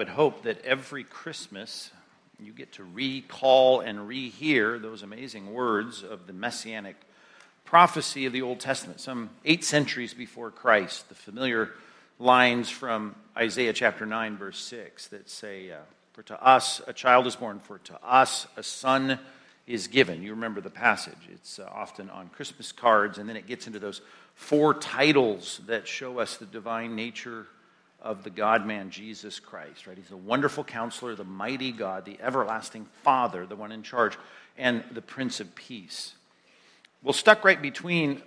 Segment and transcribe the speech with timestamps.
[0.00, 1.90] would hope that every Christmas
[2.42, 6.96] you get to recall and rehear those amazing words of the messianic
[7.66, 11.72] prophecy of the Old Testament, some eight centuries before Christ, the familiar
[12.18, 15.80] lines from Isaiah chapter 9, verse 6 that say, uh,
[16.14, 19.18] For to us a child is born, for to us a son
[19.66, 20.22] is given.
[20.22, 21.28] You remember the passage.
[21.30, 24.00] It's uh, often on Christmas cards, and then it gets into those
[24.34, 27.46] four titles that show us the divine nature
[28.02, 29.96] of the God man, Jesus Christ, right?
[29.96, 34.16] He's the wonderful counselor, the mighty God, the everlasting Father, the one in charge,
[34.56, 36.14] and the Prince of Peace.
[37.02, 38.22] Well, stuck right between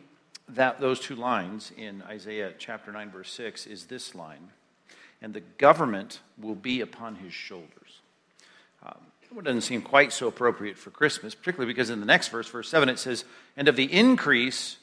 [0.49, 4.49] that, those two lines in Isaiah chapter 9, verse 6, is this line
[5.21, 8.01] And the government will be upon his shoulders.
[8.83, 8.97] Um,
[9.37, 12.69] it doesn't seem quite so appropriate for Christmas, particularly because in the next verse, verse
[12.69, 13.25] 7, it says,
[13.57, 14.77] And of the increase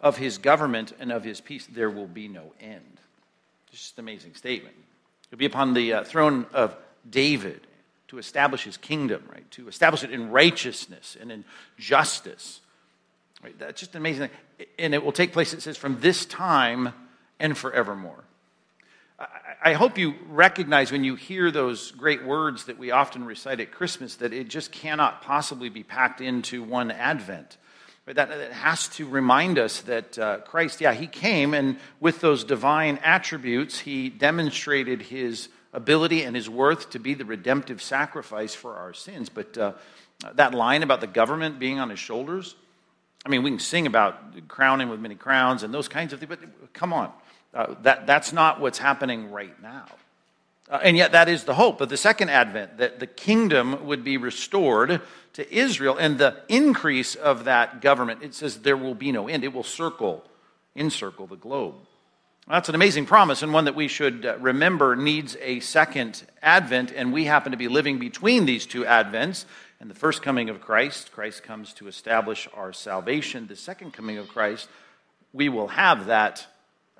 [0.00, 3.00] of his government and of his peace, there will be no end.
[3.70, 4.74] Just an amazing statement.
[5.30, 6.76] He'll be upon the uh, throne of
[7.08, 7.60] David
[8.08, 9.48] to establish his kingdom, right?
[9.52, 11.44] To establish it in righteousness and in
[11.78, 12.60] justice.
[13.42, 13.58] Right?
[13.58, 14.66] That's just an amazing thing.
[14.78, 16.92] And it will take place, it says, from this time
[17.38, 18.24] and forevermore.
[19.18, 19.26] I,
[19.62, 23.70] I hope you recognize when you hear those great words that we often recite at
[23.70, 27.58] Christmas that it just cannot possibly be packed into one Advent.
[28.14, 32.42] That, that has to remind us that uh, Christ, yeah, he came, and with those
[32.44, 38.76] divine attributes, he demonstrated his ability and his worth to be the redemptive sacrifice for
[38.76, 39.28] our sins.
[39.28, 39.72] But uh,
[40.34, 42.54] that line about the government being on his shoulders,
[43.26, 46.30] I mean, we can sing about crowning with many crowns and those kinds of things,
[46.30, 47.12] but come on.
[47.52, 49.86] Uh, that, that's not what's happening right now.
[50.70, 54.04] Uh, and yet, that is the hope of the second advent that the kingdom would
[54.04, 55.00] be restored
[55.32, 58.22] to Israel and the increase of that government.
[58.22, 60.24] It says there will be no end, it will circle,
[60.76, 61.74] encircle the globe.
[62.48, 66.92] That's an amazing promise and one that we should uh, remember needs a second advent,
[66.96, 69.44] and we happen to be living between these two advents.
[69.80, 73.46] And the first coming of Christ, Christ comes to establish our salvation.
[73.46, 74.68] The second coming of Christ,
[75.32, 76.46] we will have that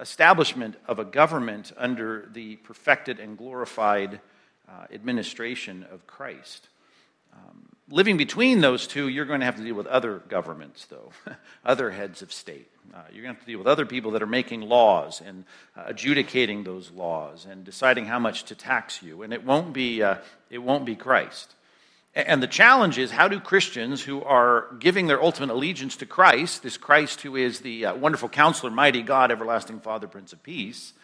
[0.00, 4.20] establishment of a government under the perfected and glorified
[4.68, 6.68] uh, administration of Christ.
[7.32, 11.10] Um, living between those two, you're going to have to deal with other governments, though,
[11.64, 12.70] other heads of state.
[12.94, 15.44] Uh, you're going to have to deal with other people that are making laws and
[15.76, 19.22] uh, adjudicating those laws and deciding how much to tax you.
[19.22, 20.16] And it won't be, uh,
[20.50, 21.54] it won't be Christ.
[22.18, 26.64] And the challenge is how do Christians who are giving their ultimate allegiance to Christ,
[26.64, 30.94] this Christ who is the uh, wonderful counselor, mighty God, everlasting Father, Prince of Peace,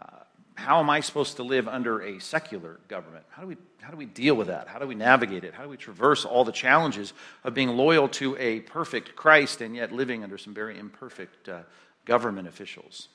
[0.00, 0.06] uh,
[0.54, 3.26] how am I supposed to live under a secular government?
[3.28, 4.66] How do, we, how do we deal with that?
[4.66, 5.52] How do we navigate it?
[5.52, 7.12] How do we traverse all the challenges
[7.44, 11.60] of being loyal to a perfect Christ and yet living under some very imperfect uh,
[12.06, 13.08] government officials?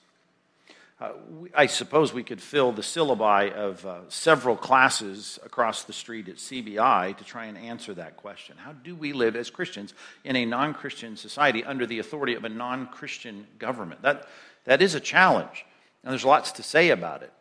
[0.99, 1.11] Uh,
[1.55, 6.35] I suppose we could fill the syllabi of uh, several classes across the street at
[6.35, 8.57] CBI to try and answer that question.
[8.57, 9.93] How do we live as Christians
[10.25, 14.01] in a non Christian society under the authority of a non Christian government?
[14.01, 14.27] That,
[14.65, 15.65] that is a challenge,
[16.03, 17.31] and there's lots to say about it.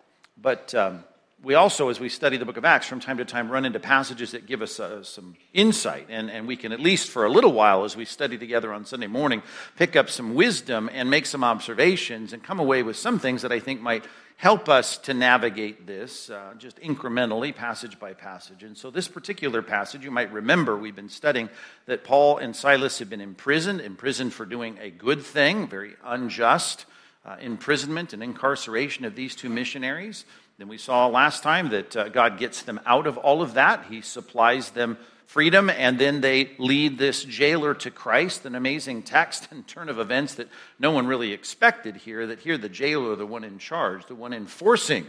[0.40, 1.02] But um,
[1.42, 3.78] we also, as we study the book of Acts, from time to time run into
[3.78, 6.06] passages that give us uh, some insight.
[6.08, 8.84] And, and we can, at least for a little while, as we study together on
[8.84, 9.42] Sunday morning,
[9.76, 13.52] pick up some wisdom and make some observations and come away with some things that
[13.52, 14.04] I think might
[14.36, 18.64] help us to navigate this uh, just incrementally, passage by passage.
[18.64, 21.50] And so, this particular passage, you might remember, we've been studying
[21.86, 26.84] that Paul and Silas have been imprisoned, imprisoned for doing a good thing, very unjust
[27.28, 30.24] uh, imprisonment and incarceration of these two missionaries.
[30.58, 33.84] Then we saw last time that uh, God gets them out of all of that.
[33.88, 38.44] He supplies them freedom, and then they lead this jailer to Christ.
[38.44, 40.48] An amazing text and turn of events that
[40.80, 42.26] no one really expected here.
[42.26, 45.06] That here, the jailer, the one in charge, the one enforcing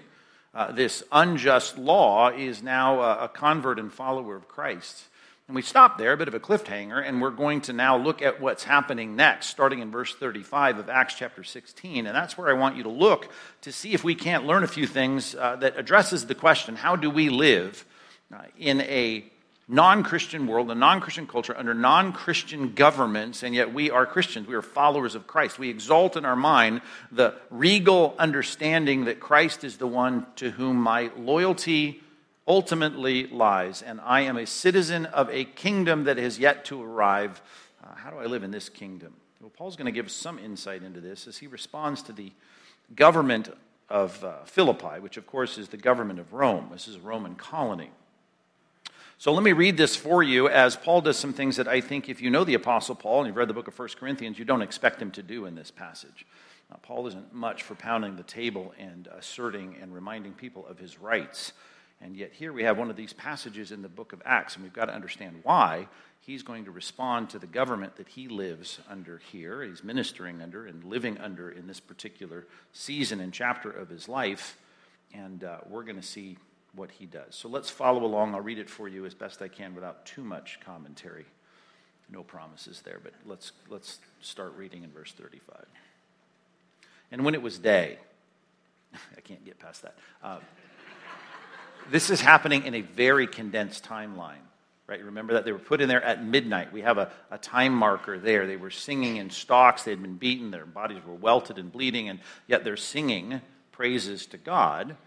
[0.53, 5.05] uh, this unjust law, is now a, a convert and follower of Christ.
[5.49, 8.21] And we stop there, a bit of a cliffhanger, and we're going to now look
[8.21, 12.05] at what's happening next, starting in verse 35 of Acts chapter 16.
[12.05, 13.31] And that's where I want you to look
[13.61, 16.95] to see if we can't learn a few things uh, that addresses the question how
[16.95, 17.83] do we live
[18.31, 19.25] uh, in a
[19.67, 24.05] non Christian world, a non Christian culture, under non Christian governments, and yet we are
[24.05, 24.47] Christians.
[24.47, 25.57] We are followers of Christ.
[25.57, 26.81] We exalt in our mind
[27.11, 32.03] the regal understanding that Christ is the one to whom my loyalty
[32.49, 33.81] ultimately lies.
[33.83, 37.41] And I am a citizen of a kingdom that has yet to arrive.
[37.81, 39.13] Uh, how do I live in this kingdom?
[39.39, 42.31] Well, Paul's going to give some insight into this as he responds to the
[42.95, 43.49] government
[43.87, 46.69] of uh, Philippi, which of course is the government of Rome.
[46.71, 47.91] This is a Roman colony.
[49.17, 52.09] So let me read this for you as Paul does some things that I think,
[52.09, 54.45] if you know the Apostle Paul and you've read the book of 1 Corinthians, you
[54.45, 56.25] don't expect him to do in this passage.
[56.71, 60.99] Uh, Paul isn't much for pounding the table and asserting and reminding people of his
[60.99, 61.53] rights.
[62.01, 64.63] And yet, here we have one of these passages in the book of Acts, and
[64.63, 65.87] we've got to understand why
[66.21, 70.65] he's going to respond to the government that he lives under here, he's ministering under
[70.65, 74.57] and living under in this particular season and chapter of his life.
[75.13, 76.37] And uh, we're going to see
[76.75, 77.35] what he does.
[77.35, 78.35] So let's follow along.
[78.35, 81.25] I'll read it for you as best I can without too much commentary.
[82.11, 85.65] No promises there, but let's, let's start reading in verse 35.
[87.11, 87.97] And when it was day,
[89.17, 89.95] I can't get past that.
[90.23, 90.39] Uh,
[91.91, 94.43] this is happening in a very condensed timeline.
[94.87, 95.03] Right?
[95.03, 96.73] Remember that they were put in there at midnight.
[96.73, 98.47] We have a, a time marker there.
[98.47, 99.83] They were singing in stocks.
[99.83, 100.49] They had been beaten.
[100.49, 103.41] Their bodies were welted and bleeding, and yet they're singing
[103.71, 104.97] praises to God.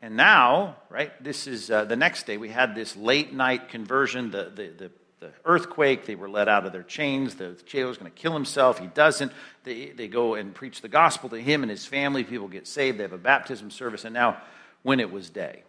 [0.00, 2.38] And now, right, this is uh, the next day.
[2.38, 4.90] We had this late night conversion, the, the, the,
[5.20, 6.06] the earthquake.
[6.06, 7.34] They were let out of their chains.
[7.34, 8.78] The jailer is going to kill himself.
[8.78, 9.32] He doesn't.
[9.64, 12.24] They, they go and preach the gospel to him and his family.
[12.24, 12.98] People get saved.
[12.98, 14.06] They have a baptism service.
[14.06, 14.40] And now,
[14.82, 15.62] when it was day,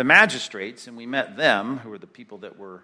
[0.00, 2.82] the magistrates, and we met them, who were the people that were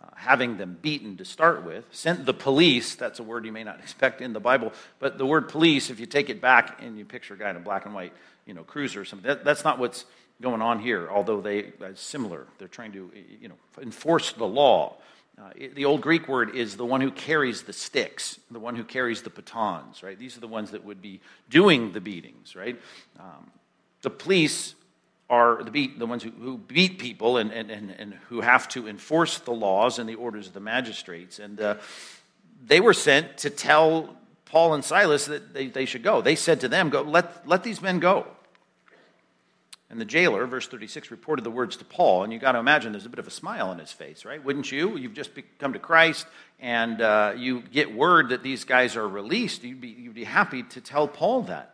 [0.00, 2.94] uh, having them beaten to start with, sent the police.
[2.94, 6.00] That's a word you may not expect in the Bible, but the word police, if
[6.00, 8.14] you take it back and you picture a guy in a black and white
[8.46, 10.06] you know, cruiser or something, that, that's not what's
[10.40, 12.46] going on here, although they are uh, similar.
[12.56, 14.96] They're trying to you know, enforce the law.
[15.38, 18.84] Uh, the old Greek word is the one who carries the sticks, the one who
[18.84, 20.18] carries the batons, right?
[20.18, 21.20] These are the ones that would be
[21.50, 22.80] doing the beatings, right?
[23.20, 23.50] Um,
[24.00, 24.74] the police
[25.30, 28.68] are the, beat, the ones who, who beat people and, and, and, and, who have
[28.68, 31.38] to enforce the laws and the orders of the magistrates.
[31.38, 31.76] And uh,
[32.66, 36.20] they were sent to tell Paul and Silas that they, they should go.
[36.20, 38.26] They said to them, go, let, let these men go.
[39.90, 42.24] And the jailer, verse 36, reported the words to Paul.
[42.24, 44.42] And you got to imagine there's a bit of a smile on his face, right?
[44.42, 44.96] Wouldn't you?
[44.96, 46.26] You've just come to Christ
[46.58, 49.62] and uh, you get word that these guys are released.
[49.62, 51.73] You'd be, you'd be happy to tell Paul that.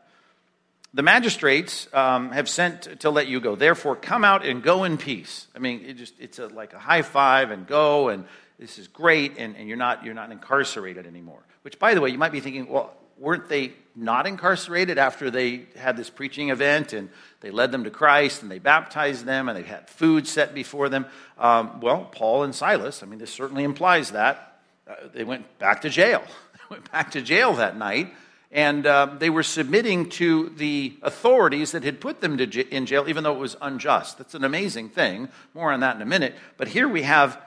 [0.93, 3.55] The magistrates um, have sent to let you go.
[3.55, 5.47] Therefore, come out and go in peace.
[5.55, 8.25] I mean, it just, it's a, like a high five and go, and
[8.59, 11.43] this is great, and, and you're, not, you're not incarcerated anymore.
[11.63, 15.67] Which, by the way, you might be thinking, well, weren't they not incarcerated after they
[15.77, 17.11] had this preaching event and
[17.41, 20.89] they led them to Christ and they baptized them and they had food set before
[20.89, 21.07] them?
[21.39, 24.61] Um, well, Paul and Silas, I mean, this certainly implies that.
[24.89, 26.25] Uh, they went back to jail.
[26.71, 28.15] They went back to jail that night
[28.52, 33.08] and uh, they were submitting to the authorities that had put them j- in jail,
[33.08, 34.19] even though it was unjust.
[34.19, 35.29] That's an amazing thing.
[35.55, 36.35] More on that in a minute.
[36.56, 37.41] But here we have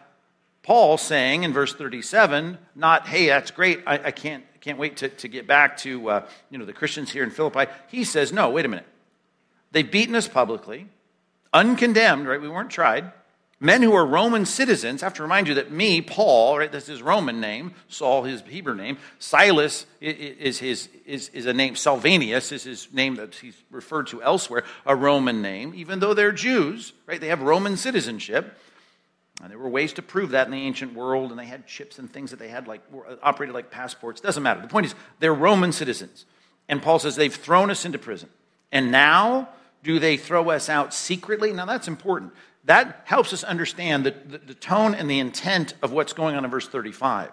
[0.61, 5.09] Paul saying in verse 37, not, hey, that's great, I, I can't, can't wait to,
[5.09, 7.69] to get back to uh, you know, the Christians here in Philippi.
[7.89, 8.88] He says, no, wait a minute.
[9.73, 10.88] They've beaten us publicly,
[11.51, 12.39] uncondemned, right?
[12.39, 13.11] We weren't tried
[13.63, 15.01] men who are Roman citizens.
[15.01, 18.42] I have to remind you that me, Paul, right, that's his Roman name, Saul, his
[18.42, 18.98] Hebrew name.
[19.19, 24.21] Silas is, his, is, is a name, Silvanus is his name that he's referred to
[24.21, 27.21] elsewhere, a Roman name, even though they're Jews, right?
[27.21, 28.57] They have Roman citizenship.
[29.42, 32.00] And there were ways to prove that in the ancient world, and they had chips
[32.00, 32.81] and things that they had like
[33.24, 34.21] operated like passports.
[34.21, 34.62] Doesn't matter.
[34.62, 36.25] The point is, they're Roman citizens.
[36.69, 38.30] And Paul says they've thrown us into prison.
[38.71, 39.50] And now
[39.83, 41.51] do they throw us out secretly?
[41.51, 42.33] Now that's important
[42.65, 46.45] that helps us understand the, the, the, tone and the intent of what's going on
[46.45, 47.31] in verse 35.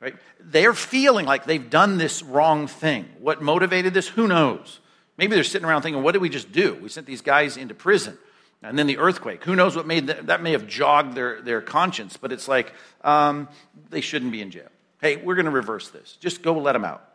[0.00, 0.16] Right?
[0.40, 3.06] They're feeling like they've done this wrong thing.
[3.18, 4.08] What motivated this?
[4.08, 4.80] Who knows?
[5.18, 6.74] Maybe they're sitting around thinking, what did we just do?
[6.80, 8.16] We sent these guys into prison.
[8.62, 9.44] And then the earthquake.
[9.44, 12.72] Who knows what made that, that may have jogged their, their conscience, but it's like
[13.02, 13.48] um,
[13.88, 14.68] they shouldn't be in jail.
[15.00, 16.16] Hey, we're going to reverse this.
[16.20, 17.06] Just go let them out.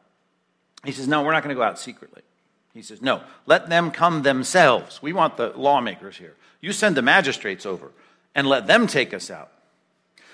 [0.83, 2.21] He says, no, we're not going to go out secretly.
[2.75, 5.01] He says, no, let them come themselves.
[5.01, 6.35] We want the lawmakers here.
[6.59, 7.91] You send the magistrates over
[8.35, 9.49] and let them take us out.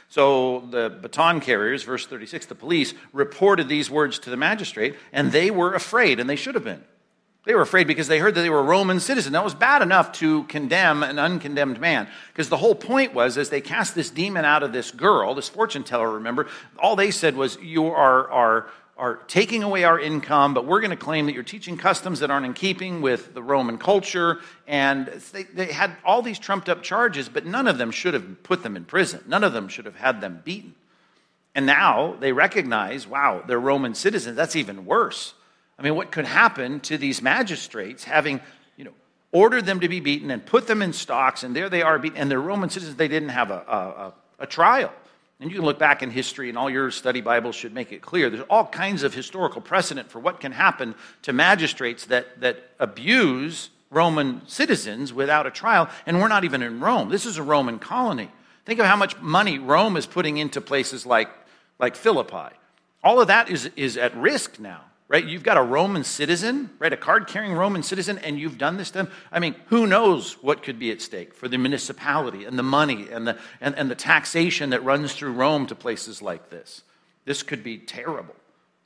[0.09, 5.31] So the baton carriers, verse 36, the police reported these words to the magistrate, and
[5.31, 6.83] they were afraid, and they should have been.
[7.45, 9.33] They were afraid because they heard that they were Roman citizens.
[9.33, 12.07] That was bad enough to condemn an uncondemned man.
[12.33, 15.49] Because the whole point was, as they cast this demon out of this girl, this
[15.49, 18.69] fortune teller, remember, all they said was, You are, are
[19.01, 22.29] are taking away our income, but we're going to claim that you're teaching customs that
[22.29, 24.37] aren't in keeping with the Roman culture.
[24.67, 28.43] And they, they, had all these trumped up charges, but none of them should have
[28.43, 29.23] put them in prison.
[29.25, 30.75] None of them should have had them beaten.
[31.55, 34.35] And now they recognize, wow, they're Roman citizens.
[34.37, 35.33] That's even worse.
[35.79, 38.39] I mean, what could happen to these magistrates having,
[38.77, 38.93] you know,
[39.31, 42.19] ordered them to be beaten and put them in stocks, and there they are beaten,
[42.19, 42.97] and they're Roman citizens.
[42.97, 44.93] They didn't have a, a, a trial.
[45.41, 48.03] And you can look back in history, and all your study Bibles should make it
[48.03, 48.29] clear.
[48.29, 50.93] There's all kinds of historical precedent for what can happen
[51.23, 56.79] to magistrates that, that abuse Roman citizens without a trial, and we're not even in
[56.79, 57.09] Rome.
[57.09, 58.29] This is a Roman colony.
[58.65, 61.29] Think of how much money Rome is putting into places like,
[61.79, 62.55] like Philippi.
[63.03, 65.27] All of that is, is at risk now right?
[65.27, 66.93] You've got a Roman citizen, right?
[66.93, 69.11] A card carrying Roman citizen, and you've done this to them.
[69.29, 73.09] I mean, who knows what could be at stake for the municipality and the money
[73.11, 76.83] and the, and, and the taxation that runs through Rome to places like this?
[77.25, 78.33] This could be terrible.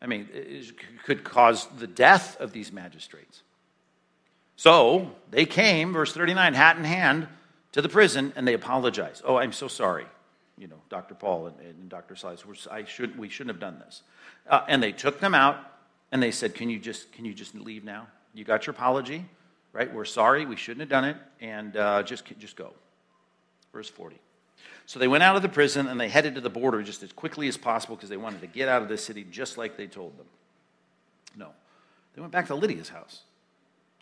[0.02, 3.44] I mean, it could cause the death of these magistrates.
[4.56, 7.28] So they came, verse 39, hat in hand,
[7.74, 9.22] to the prison, and they apologized.
[9.28, 10.08] Oh, I'm so sorry,
[10.58, 11.14] you know, Dr.
[11.14, 12.16] Paul and, and Dr.
[12.16, 12.44] Silas.
[12.72, 14.02] I should, we shouldn't have done this.
[14.50, 15.74] Uh, and they took them out
[16.12, 18.08] and they said, Can you just, can you just leave now?
[18.34, 19.26] You got your apology,
[19.74, 19.94] right?
[19.94, 20.46] We're sorry.
[20.46, 21.18] We shouldn't have done it.
[21.40, 22.74] And uh, just, just go.
[23.74, 24.18] Verse 40.
[24.86, 27.12] So they went out of the prison and they headed to the border just as
[27.12, 29.88] quickly as possible because they wanted to get out of the city just like they
[29.88, 30.28] told them.
[31.36, 31.50] No.
[32.14, 33.22] They went back to Lydia's house.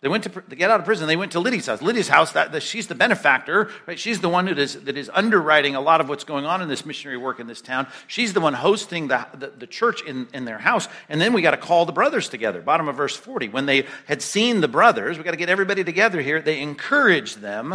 [0.04, 1.06] They went to, to, get out of prison.
[1.06, 1.80] They went to Lydia's house.
[1.80, 3.98] Lydia's house, that, that, she's the benefactor, right?
[3.98, 6.68] She's the one that is, that is underwriting a lot of what's going on in
[6.68, 7.86] this missionary work in this town.
[8.06, 10.88] She's the one hosting the, the, the church in, in their house.
[11.08, 12.60] And then we got to call the brothers together.
[12.60, 13.48] Bottom of verse 40.
[13.48, 16.42] When they had seen the brothers, we got to get everybody together here.
[16.42, 17.72] They encouraged them,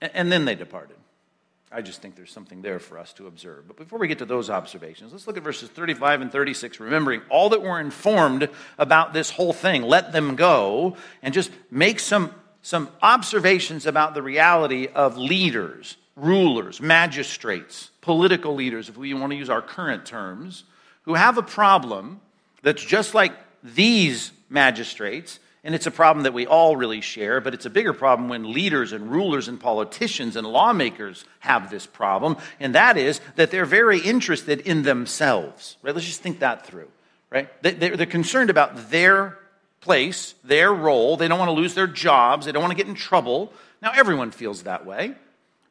[0.00, 0.96] and, and then they departed.
[1.76, 3.68] I just think there's something there for us to observe.
[3.68, 7.20] But before we get to those observations, let's look at verses 35 and 36, remembering
[7.28, 9.82] all that we're informed about this whole thing.
[9.82, 16.80] Let them go and just make some, some observations about the reality of leaders, rulers,
[16.80, 20.64] magistrates, political leaders, if we want to use our current terms,
[21.02, 22.22] who have a problem
[22.62, 27.52] that's just like these magistrates and it's a problem that we all really share, but
[27.52, 32.36] it's a bigger problem when leaders and rulers and politicians and lawmakers have this problem.
[32.60, 35.92] And that is that they're very interested in themselves, right?
[35.92, 36.86] Let's just think that through,
[37.30, 37.48] right?
[37.62, 39.38] They're concerned about their
[39.80, 41.16] place, their role.
[41.16, 42.46] They don't want to lose their jobs.
[42.46, 43.52] They don't want to get in trouble.
[43.82, 45.16] Now, everyone feels that way.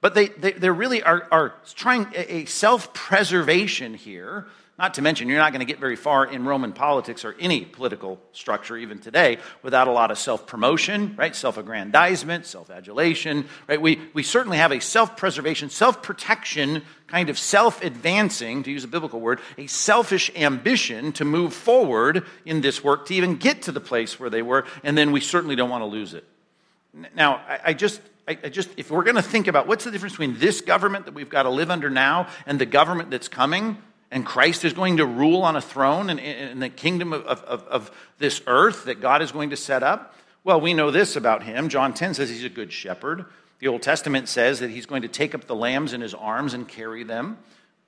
[0.01, 4.45] But they, they, they really are, are trying a self preservation here
[4.77, 7.63] not to mention, you're not going to get very far in Roman politics or any
[7.63, 11.33] political structure, even today, without a lot of self promotion, right?
[11.33, 13.81] Self aggrandizement, self adulation, right?
[13.81, 18.83] We, we certainly have a self preservation, self protection, kind of self advancing, to use
[18.83, 23.61] a biblical word, a selfish ambition to move forward in this work to even get
[23.63, 26.25] to the place where they were, and then we certainly don't want to lose it.
[27.15, 30.13] Now, I, I just I, just, if we're going to think about what's the difference
[30.13, 33.77] between this government that we've got to live under now and the government that's coming,
[34.15, 37.67] and Christ is going to rule on a throne in, in the kingdom of, of,
[37.67, 40.15] of, this earth that God is going to set up?
[40.45, 41.67] Well, we know this about him.
[41.67, 43.25] John 10 says he's a good shepherd.
[43.59, 46.53] The Old Testament says that he's going to take up the lambs in his arms
[46.53, 47.37] and carry them.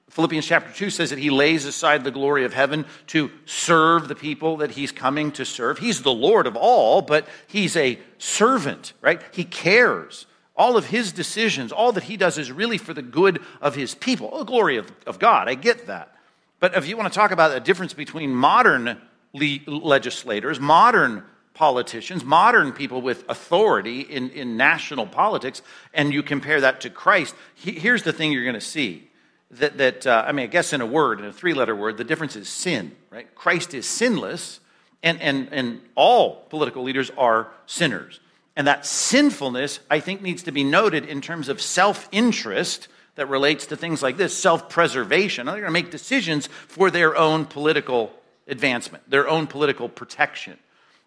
[0.09, 4.15] Philippians chapter 2 says that he lays aside the glory of heaven to serve the
[4.15, 5.79] people that he's coming to serve.
[5.79, 9.21] He's the Lord of all, but he's a servant, right?
[9.31, 10.25] He cares.
[10.57, 13.95] All of his decisions, all that he does is really for the good of his
[13.95, 14.29] people.
[14.33, 16.11] Oh, glory of, of God, I get that.
[16.59, 18.99] But if you want to talk about the difference between modern
[19.33, 21.23] le- legislators, modern
[21.53, 25.61] politicians, modern people with authority in, in national politics,
[25.93, 29.09] and you compare that to Christ, he, here's the thing you're going to see.
[29.51, 31.97] That, that uh, I mean, I guess in a word, in a three letter word,
[31.97, 33.33] the difference is sin, right?
[33.33, 34.59] Christ is sinless,
[35.03, 38.19] and, and, and all political leaders are sinners.
[38.55, 42.87] And that sinfulness, I think, needs to be noted in terms of self interest
[43.17, 45.45] that relates to things like this self preservation.
[45.47, 48.13] They're going to make decisions for their own political
[48.47, 50.57] advancement, their own political protection.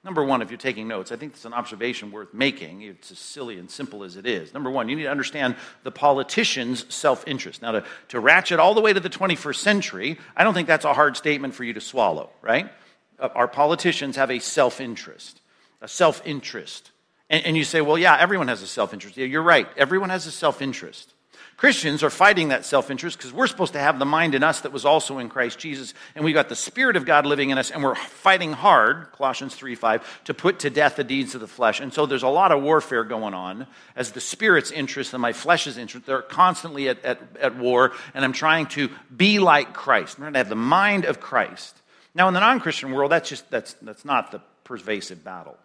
[0.02, 2.82] Number one, if you're taking notes, I think it's an observation worth making.
[2.82, 4.54] It's as silly and simple as it is.
[4.54, 7.62] Number one, you need to understand the politician's self interest.
[7.62, 10.84] Now, to, to ratchet all the way to the 21st century, I don't think that's
[10.84, 12.72] a hard statement for you to swallow, right?
[13.18, 15.40] Uh, our politicians have a self interest,
[15.80, 16.90] a self interest.
[17.28, 19.16] And, and you say, well, yeah, everyone has a self interest.
[19.16, 19.68] Yeah, you're right.
[19.76, 21.12] Everyone has a self interest.
[21.60, 24.62] Christians are fighting that self interest because we're supposed to have the mind in us
[24.62, 27.58] that was also in Christ Jesus, and we've got the Spirit of God living in
[27.58, 31.42] us, and we're fighting hard, Colossians 3 5, to put to death the deeds of
[31.42, 31.80] the flesh.
[31.80, 35.34] And so there's a lot of warfare going on as the Spirit's interest and my
[35.34, 40.16] flesh's interest, they're constantly at, at, at war, and I'm trying to be like Christ.
[40.16, 41.76] I'm trying to have the mind of Christ.
[42.14, 45.58] Now, in the non Christian world, that's just that's, that's not the pervasive battle.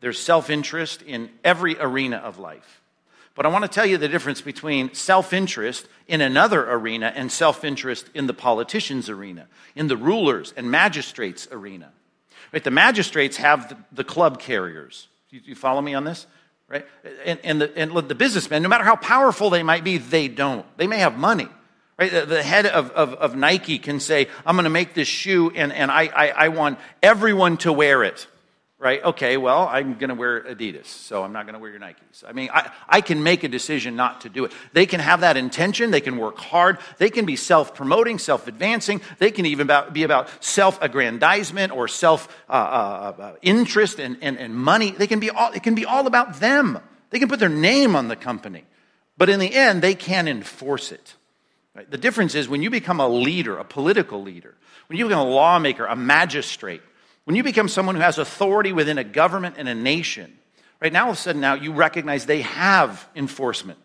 [0.00, 2.81] There's self interest in every arena of life.
[3.34, 7.32] But I want to tell you the difference between self interest in another arena and
[7.32, 11.92] self interest in the politician's arena, in the rulers and magistrates' arena.
[12.52, 12.62] Right?
[12.62, 15.08] The magistrates have the, club carriers.
[15.30, 16.26] You, you, follow me on this?
[16.68, 16.86] Right?
[17.24, 20.66] And, and, the, and the businessmen, no matter how powerful they might be, they don't.
[20.76, 21.48] They may have money.
[21.98, 22.10] Right?
[22.10, 25.50] The, the head of, of, of, Nike can say, I'm going to make this shoe
[25.54, 28.26] and, and I, I, I want everyone to wear it
[28.82, 29.02] right?
[29.04, 32.24] Okay, well, I'm going to wear Adidas, so I'm not going to wear your Nikes.
[32.26, 34.52] I mean, I, I can make a decision not to do it.
[34.72, 35.92] They can have that intention.
[35.92, 36.78] They can work hard.
[36.98, 39.00] They can be self promoting, self advancing.
[39.20, 44.18] They can even about, be about self aggrandizement or self uh, uh, uh, interest and,
[44.20, 44.90] and, and money.
[44.90, 46.80] They can be all, it can be all about them.
[47.10, 48.64] They can put their name on the company.
[49.16, 51.14] But in the end, they can't enforce it.
[51.76, 51.88] Right?
[51.88, 54.56] The difference is when you become a leader, a political leader,
[54.88, 56.82] when you become a lawmaker, a magistrate,
[57.24, 60.36] when you become someone who has authority within a government and a nation,
[60.80, 63.78] right now all of a sudden now you recognize they have enforcement.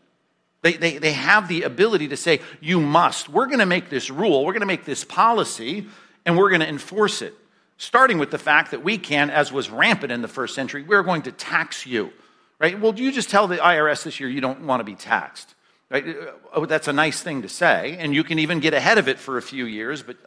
[0.64, 3.30] They, they, they have the ability to say, you must.
[3.30, 5.88] We're going to make this rule, we're going to make this policy,
[6.26, 7.34] and we're going to enforce it.
[7.78, 11.04] Starting with the fact that we can, as was rampant in the first century, we're
[11.04, 12.12] going to tax you.
[12.60, 12.80] Right?
[12.80, 15.54] Well, you just tell the IRS this year you don't want to be taxed.
[15.90, 16.06] Right?
[16.52, 19.20] Oh, that's a nice thing to say, and you can even get ahead of it
[19.20, 20.18] for a few years, but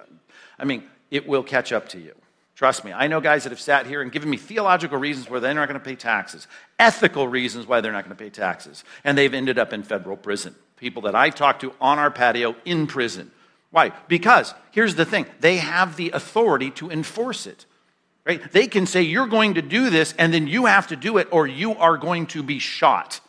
[0.58, 2.14] I mean, it will catch up to you.
[2.60, 5.38] Trust me, I know guys that have sat here and given me theological reasons why
[5.38, 6.46] they're not going to pay taxes,
[6.78, 10.14] ethical reasons why they're not going to pay taxes, and they've ended up in federal
[10.14, 10.54] prison.
[10.76, 13.30] People that I talked to on our patio in prison.
[13.70, 13.92] Why?
[14.08, 17.64] Because here's the thing they have the authority to enforce it.
[18.26, 18.52] Right?
[18.52, 21.28] They can say, You're going to do this, and then you have to do it,
[21.30, 23.20] or you are going to be shot.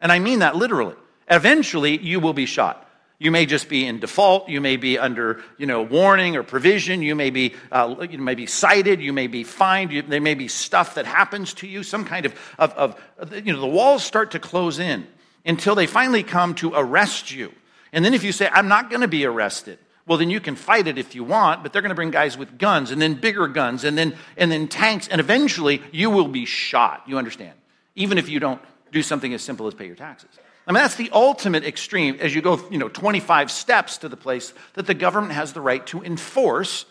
[0.00, 0.96] And I mean that literally.
[1.30, 2.87] Eventually, you will be shot.
[3.20, 4.48] You may just be in default.
[4.48, 7.02] You may be under, you know, warning or provision.
[7.02, 9.00] You may be, uh, you may be cited.
[9.00, 9.90] You may be fined.
[9.90, 11.82] You, there may be stuff that happens to you.
[11.82, 15.04] Some kind of, of, of, you know, the walls start to close in
[15.44, 17.52] until they finally come to arrest you.
[17.92, 20.54] And then if you say, I'm not going to be arrested, well, then you can
[20.54, 23.14] fight it if you want, but they're going to bring guys with guns and then
[23.14, 25.08] bigger guns and then, and then tanks.
[25.08, 27.02] And eventually you will be shot.
[27.06, 27.54] You understand?
[27.96, 30.30] Even if you don't do something as simple as pay your taxes.
[30.68, 34.18] I mean, that's the ultimate extreme as you go, you know, 25 steps to the
[34.18, 36.84] place that the government has the right to enforce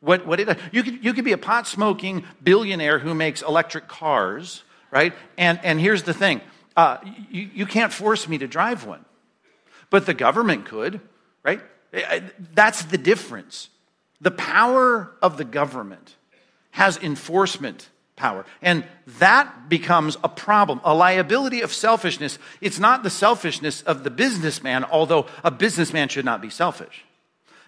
[0.00, 3.86] what, what it you could, you could be a pot smoking billionaire who makes electric
[3.86, 5.12] cars, right?
[5.36, 6.40] And, and here's the thing
[6.74, 6.98] uh,
[7.30, 9.04] you, you can't force me to drive one,
[9.90, 11.00] but the government could,
[11.42, 11.60] right?
[12.54, 13.68] That's the difference.
[14.20, 16.16] The power of the government
[16.70, 18.44] has enforcement power.
[18.60, 18.84] And
[19.18, 22.38] that becomes a problem, a liability of selfishness.
[22.60, 27.04] It's not the selfishness of the businessman, although a businessman should not be selfish.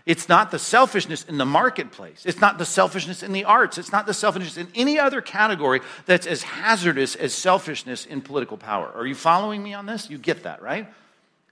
[0.07, 2.23] It's not the selfishness in the marketplace.
[2.25, 3.79] It's not the selfishness in the arts.
[3.79, 8.57] It's not the selfishness in any other category that's as hazardous as selfishness in political
[8.57, 8.91] power.
[8.95, 10.11] Are you following me on this?
[10.11, 10.89] You get that, right?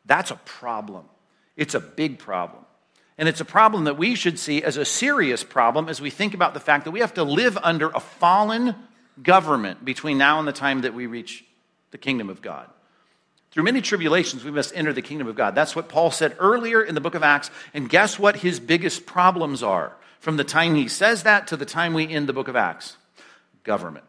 [0.06, 1.04] That's a problem.
[1.56, 2.64] It's a big problem.
[3.18, 6.34] And it's a problem that we should see as a serious problem as we think
[6.34, 8.74] about the fact that we have to live under a fallen
[9.22, 11.44] government between now and the time that we reach
[11.90, 12.68] the kingdom of God.
[13.50, 15.54] Through many tribulations, we must enter the kingdom of God.
[15.54, 17.50] That's what Paul said earlier in the book of Acts.
[17.72, 21.64] And guess what his biggest problems are from the time he says that to the
[21.64, 22.96] time we end the book of Acts?
[23.64, 24.04] Government.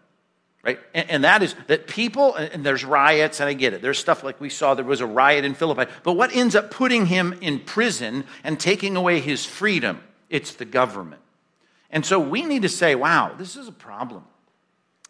[0.62, 0.80] Right?
[0.94, 3.82] And, and that is that people, and there's riots, and I get it.
[3.82, 5.90] There's stuff like we saw there was a riot in Philippi.
[6.04, 10.04] But what ends up putting him in prison and taking away his freedom?
[10.30, 11.22] It's the government.
[11.90, 14.26] And so we need to say, wow, this is a problem.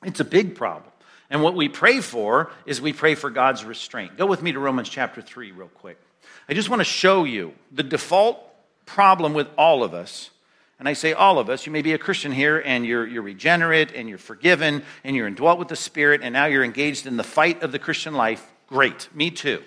[0.03, 0.91] It's a big problem.
[1.29, 4.17] And what we pray for is we pray for God's restraint.
[4.17, 5.99] Go with me to Romans chapter 3, real quick.
[6.47, 8.43] I just want to show you the default
[8.85, 10.31] problem with all of us.
[10.79, 13.21] And I say all of us, you may be a Christian here and you're, you're
[13.21, 17.17] regenerate and you're forgiven and you're indwelt with the Spirit and now you're engaged in
[17.17, 18.49] the fight of the Christian life.
[18.67, 19.09] Great.
[19.13, 19.62] Me too.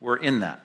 [0.00, 0.64] We're in that.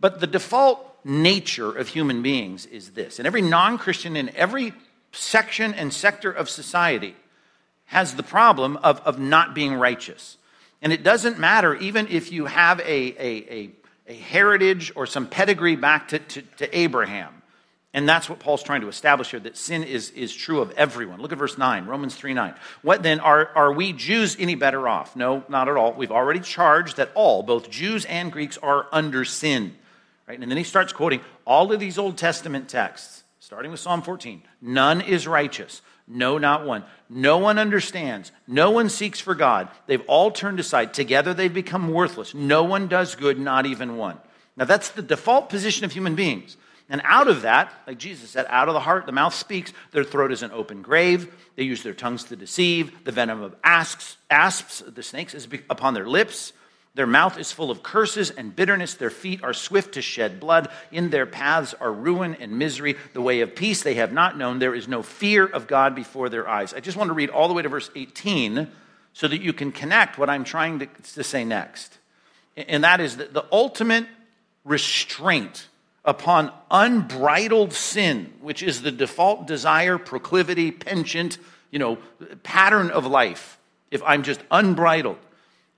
[0.00, 3.18] But the default nature of human beings is this.
[3.18, 4.72] And every non Christian in every
[5.12, 7.14] section and sector of society
[7.86, 10.36] has the problem of, of not being righteous.
[10.82, 13.14] And it doesn't matter, even if you have a, a,
[13.50, 13.70] a,
[14.08, 17.32] a heritage or some pedigree back to, to, to, Abraham.
[17.94, 21.20] And that's what Paul's trying to establish here that sin is, is true of everyone.
[21.20, 22.54] Look at verse 9, Romans 3 9.
[22.82, 23.20] What then?
[23.20, 25.16] Are, are we Jews any better off?
[25.16, 25.94] No, not at all.
[25.94, 29.74] We've already charged that all, both Jews and Greeks, are under sin.
[30.28, 30.38] Right?
[30.38, 34.42] And then he starts quoting all of these Old Testament texts, starting with Psalm 14.
[34.60, 35.80] None is righteous.
[36.08, 36.84] No, not one.
[37.08, 38.30] No one understands.
[38.46, 39.68] No one seeks for God.
[39.86, 40.94] They've all turned aside.
[40.94, 42.34] Together they've become worthless.
[42.34, 44.18] No one does good, not even one.
[44.56, 46.56] Now, that's the default position of human beings.
[46.88, 49.72] And out of that, like Jesus said, out of the heart, the mouth speaks.
[49.90, 51.34] Their throat is an open grave.
[51.56, 53.04] They use their tongues to deceive.
[53.04, 56.52] The venom of asps, asps the snakes, is upon their lips.
[56.96, 58.94] Their mouth is full of curses and bitterness.
[58.94, 60.70] Their feet are swift to shed blood.
[60.90, 62.96] In their paths are ruin and misery.
[63.12, 64.60] The way of peace they have not known.
[64.60, 66.72] There is no fear of God before their eyes.
[66.72, 68.68] I just want to read all the way to verse 18
[69.12, 71.98] so that you can connect what I'm trying to, to say next.
[72.56, 74.06] And that is that the ultimate
[74.64, 75.68] restraint
[76.02, 81.36] upon unbridled sin, which is the default desire, proclivity, penchant,
[81.70, 81.98] you know,
[82.42, 83.58] pattern of life
[83.90, 85.18] if I'm just unbridled,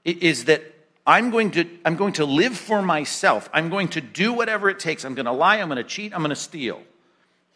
[0.04, 0.62] is that
[1.08, 3.48] I'm going to, I'm going to live for myself.
[3.54, 5.06] I'm going to do whatever it takes.
[5.06, 6.82] I'm going to lie, I'm going to cheat, I'm going to steal.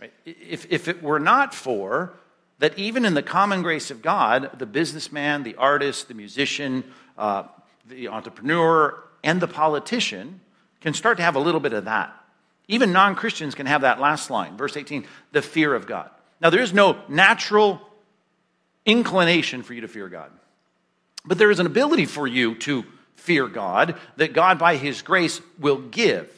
[0.01, 0.11] Right?
[0.25, 2.15] If, if it were not for
[2.61, 6.83] that, even in the common grace of God, the businessman, the artist, the musician,
[7.19, 7.45] uh,
[7.87, 10.41] the entrepreneur, and the politician
[10.81, 12.17] can start to have a little bit of that.
[12.69, 16.09] Even non Christians can have that last line, verse 18, the fear of God.
[16.41, 17.83] Now, there is no natural
[18.87, 20.31] inclination for you to fear God,
[21.23, 22.85] but there is an ability for you to
[23.17, 26.31] fear God that God, by His grace, will give.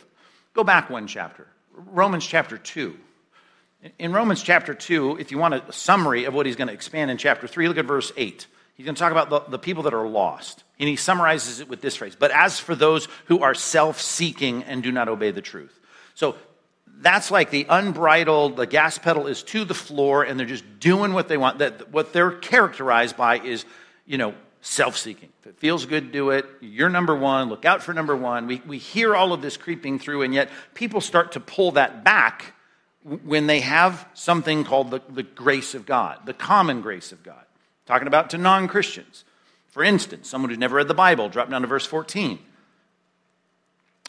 [0.54, 2.96] Go back one chapter, Romans chapter 2.
[3.98, 7.10] In Romans chapter 2, if you want a summary of what he's going to expand
[7.10, 8.46] in chapter 3, look at verse 8.
[8.76, 10.64] He's going to talk about the, the people that are lost.
[10.78, 14.64] And he summarizes it with this phrase But as for those who are self seeking
[14.64, 15.78] and do not obey the truth.
[16.14, 16.36] So
[16.98, 21.12] that's like the unbridled, the gas pedal is to the floor and they're just doing
[21.12, 21.58] what they want.
[21.58, 23.64] That what they're characterized by is,
[24.06, 25.28] you know, self-seeking.
[25.40, 26.46] If it feels good, do it.
[26.60, 27.50] You're number one.
[27.50, 28.46] Look out for number one.
[28.46, 32.02] We, we hear all of this creeping through, and yet people start to pull that
[32.02, 32.54] back
[33.02, 37.44] when they have something called the, the grace of God, the common grace of God.
[37.84, 39.24] Talking about to non-Christians.
[39.68, 42.38] For instance, someone who's never read the Bible, drop down to verse 14.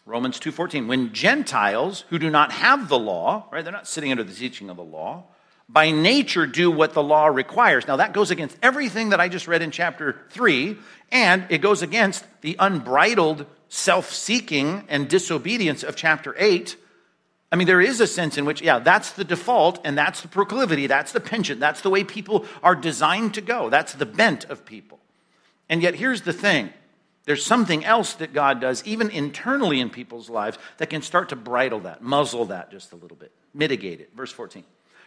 [0.05, 3.63] Romans 2:14 when Gentiles who do not have the law, right?
[3.63, 5.23] They're not sitting under the teaching of the law,
[5.67, 7.87] by nature do what the law requires.
[7.87, 10.77] Now that goes against everything that I just read in chapter 3
[11.11, 16.77] and it goes against the unbridled self-seeking and disobedience of chapter 8.
[17.51, 20.27] I mean, there is a sense in which, yeah, that's the default and that's the
[20.27, 24.45] proclivity, that's the penchant, that's the way people are designed to go, that's the bent
[24.45, 24.99] of people.
[25.69, 26.71] And yet, here's the thing
[27.25, 31.35] there's something else that God does, even internally in people's lives, that can start to
[31.35, 34.11] bridle that, muzzle that just a little bit, mitigate it.
[34.15, 34.63] Verse 14.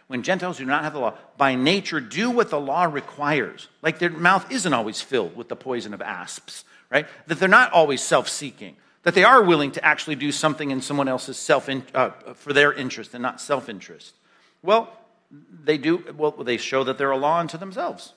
[0.09, 3.67] When Gentiles do not have the law, by nature do what the law requires.
[3.83, 7.05] Like their mouth isn't always filled with the poison of asps, right?
[7.27, 10.81] That they're not always self seeking, that they are willing to actually do something in
[10.81, 14.15] someone else's self uh, for their interest and not self interest.
[14.63, 14.91] Well,
[15.31, 18.13] they do, well, they show that they're a law unto themselves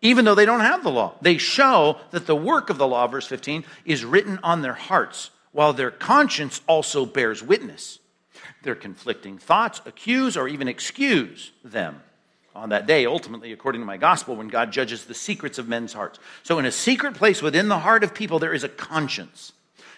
[0.00, 1.14] even though they don't have the law.
[1.20, 5.30] They show that the work of the law, verse 15, is written on their hearts,
[5.52, 7.98] while their conscience also bears witness.
[8.62, 12.02] Their conflicting thoughts accuse or even excuse them
[12.54, 15.92] on that day, ultimately, according to my gospel, when God judges the secrets of men's
[15.92, 16.18] hearts.
[16.42, 19.52] So, in a secret place within the heart of people, there is a conscience.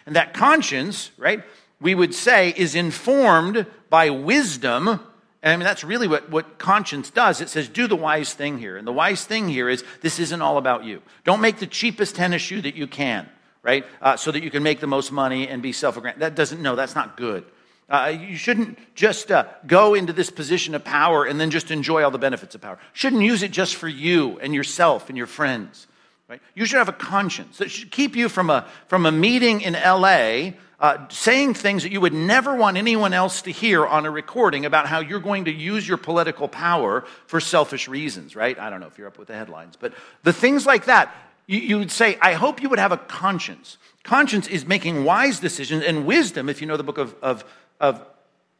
[0.05, 1.43] And that conscience, right,
[1.81, 5.01] we would say, is informed by wisdom
[5.43, 7.41] and I mean, that's really what, what conscience does.
[7.41, 8.77] It says, do the wise thing here.
[8.77, 11.01] And the wise thing here is this isn't all about you.
[11.25, 13.27] Don't make the cheapest tennis shoe that you can,
[13.63, 13.87] right?
[14.03, 16.21] Uh, so that you can make the most money and be self aggrandized.
[16.21, 17.45] That doesn't, no, that's not good.
[17.91, 22.05] Uh, you shouldn't just uh, go into this position of power and then just enjoy
[22.05, 22.79] all the benefits of power.
[22.93, 25.89] Shouldn't use it just for you and yourself and your friends.
[26.29, 26.41] Right?
[26.55, 29.73] You should have a conscience that should keep you from a, from a meeting in
[29.73, 34.11] LA uh, saying things that you would never want anyone else to hear on a
[34.11, 38.59] recording about how you're going to use your political power for selfish reasons, right?
[38.59, 41.15] I don't know if you're up with the headlines, but the things like that,
[41.47, 43.77] you, would say, I hope you would have a conscience.
[44.05, 47.45] Conscience is making wise decisions, and wisdom, if you know the book of, of,
[47.81, 48.05] of,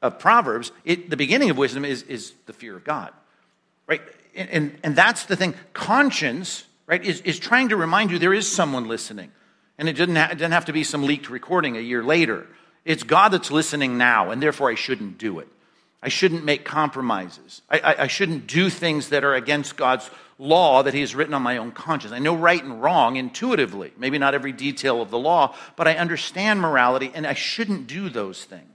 [0.03, 3.13] of Proverbs, it, the beginning of wisdom is, is the fear of God,
[3.87, 4.01] right?
[4.35, 5.55] And, and, and that's the thing.
[5.73, 9.31] Conscience, right, is, is trying to remind you there is someone listening.
[9.79, 12.47] And it didn't, ha- it didn't have to be some leaked recording a year later.
[12.85, 15.49] It's God that's listening now, and therefore I shouldn't do it.
[16.03, 17.63] I shouldn't make compromises.
[17.71, 21.35] I, I, I, shouldn't do things that are against God's law that He has written
[21.35, 22.13] on my own conscience.
[22.13, 25.97] I know right and wrong intuitively, maybe not every detail of the law, but I
[25.97, 28.70] understand morality, and I shouldn't do those things.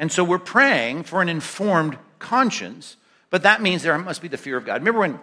[0.00, 2.96] And so we're praying for an informed conscience,
[3.28, 4.80] but that means there must be the fear of God.
[4.80, 5.20] Remember when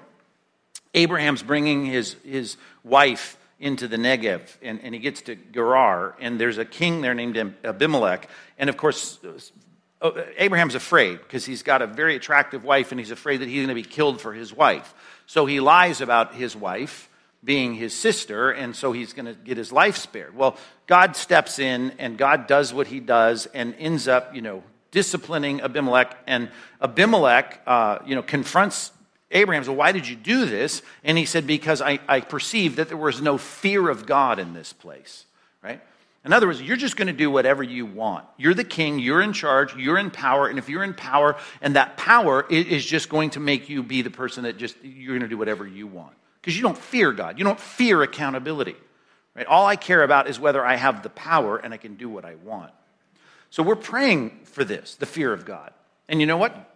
[0.94, 6.40] Abraham's bringing his, his wife into the Negev, and, and he gets to Gerar, and
[6.40, 8.30] there's a king there named Abimelech.
[8.60, 9.18] And of course,
[10.00, 13.66] uh, Abraham's afraid because he's got a very attractive wife, and he's afraid that he's
[13.66, 14.94] going to be killed for his wife.
[15.26, 17.10] So he lies about his wife
[17.48, 20.36] being his sister, and so he's going to get his life spared.
[20.36, 24.64] Well, God steps in, and God does what he does, and ends up, you know,
[24.92, 26.16] disciplining Abimelech.
[26.28, 26.50] And
[26.82, 28.92] Abimelech, uh, you know, confronts
[29.32, 30.82] Abraham said, Why did you do this?
[31.06, 34.54] And he said, Because I, I perceived that there was no fear of God in
[34.54, 35.26] this place,
[35.64, 35.82] right?
[36.26, 38.26] In other words, you're just going to do whatever you want.
[38.36, 41.78] You're the king, you're in charge, you're in power, and if you're in power, and
[41.78, 45.22] that power is just going to make you be the person that just, you're going
[45.22, 46.17] to do whatever you want.
[46.42, 48.76] Because you don't fear God, you don't fear accountability,
[49.36, 49.46] right?
[49.48, 52.26] All I care about is whether I have the power and I can do what
[52.26, 52.72] I want.
[53.50, 55.72] So we're praying for this, the fear of God.
[56.10, 56.68] And you know what?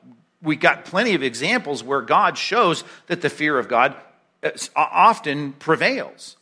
[0.42, 3.96] we got plenty of examples where God shows that the fear of God
[4.44, 6.38] uh, often prevails.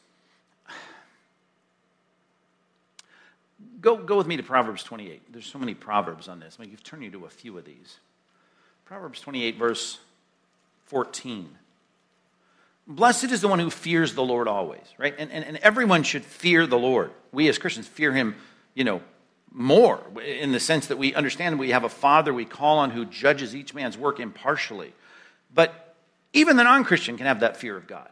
[3.82, 5.32] Go, go with me to Proverbs 28.
[5.32, 6.58] There's so many Proverbs on this.
[6.58, 7.98] I mean, you've turned you to a few of these.
[8.86, 10.00] Proverbs 28, verse
[10.88, 11.50] 14.
[12.90, 15.14] Blessed is the one who fears the Lord always, right?
[15.20, 17.12] And, and, and everyone should fear the Lord.
[17.32, 18.36] We as Christians fear him,
[18.74, 19.02] you know,
[19.52, 23.06] more in the sense that we understand we have a father we call on who
[23.06, 24.94] judges each man's work impartially.
[25.54, 25.96] But
[26.34, 28.10] even the non Christian can have that fear of God.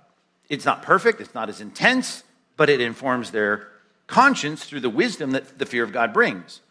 [0.48, 2.24] It's not perfect, it's not as intense,
[2.56, 3.70] but it informs their
[4.06, 6.62] conscience through the wisdom that the fear of God brings.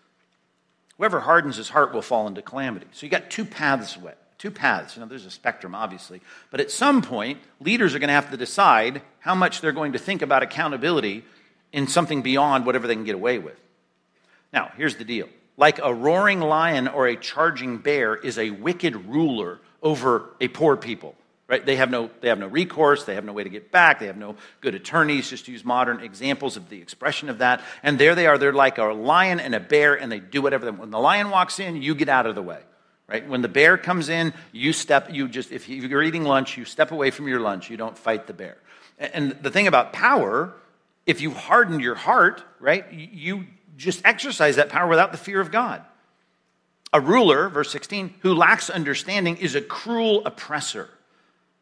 [0.97, 2.87] Whoever hardens his heart will fall into calamity.
[2.93, 3.97] So you got two paths
[4.39, 4.97] two paths.
[4.97, 6.21] You know, there's a spectrum, obviously.
[6.51, 9.93] But at some point, leaders are going to have to decide how much they're going
[9.93, 11.25] to think about accountability
[11.73, 13.59] in something beyond whatever they can get away with.
[14.53, 18.95] Now, here's the deal like a roaring lion or a charging bear is a wicked
[19.07, 21.15] ruler over a poor people
[21.49, 23.99] right they have no they have no recourse they have no way to get back
[23.99, 27.63] they have no good attorneys just to use modern examples of the expression of that
[27.83, 30.65] and there they are they're like a lion and a bear and they do whatever
[30.65, 32.61] they when the lion walks in you get out of the way
[33.09, 33.27] right?
[33.27, 36.91] When the bear comes in you step you just if you're eating lunch you step
[36.91, 37.71] away from your lunch.
[37.71, 38.57] You don't fight the bear.
[38.99, 40.55] And the thing about power
[41.05, 45.51] if you harden your heart right you just exercise that power without the fear of
[45.51, 45.83] god.
[46.93, 50.89] A ruler verse 16 who lacks understanding is a cruel oppressor.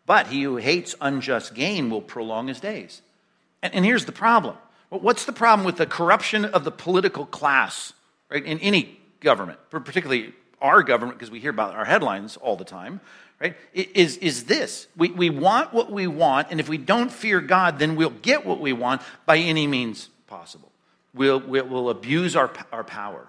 [0.07, 3.01] But he who hates unjust gain will prolong his days.
[3.63, 4.57] And, and here's the problem.
[4.91, 7.95] What's the problem with the corruption of the political class,
[8.31, 12.65] right, in any government, particularly our government, because we hear about our headlines all the
[12.65, 13.01] time,
[13.39, 14.89] right, is, is this.
[14.97, 18.47] We, we want what we want, and if we don't fear God, then we'll get
[18.47, 20.73] what we want by any means possible.
[21.13, 23.29] We'll, we'll, abuse our, our power.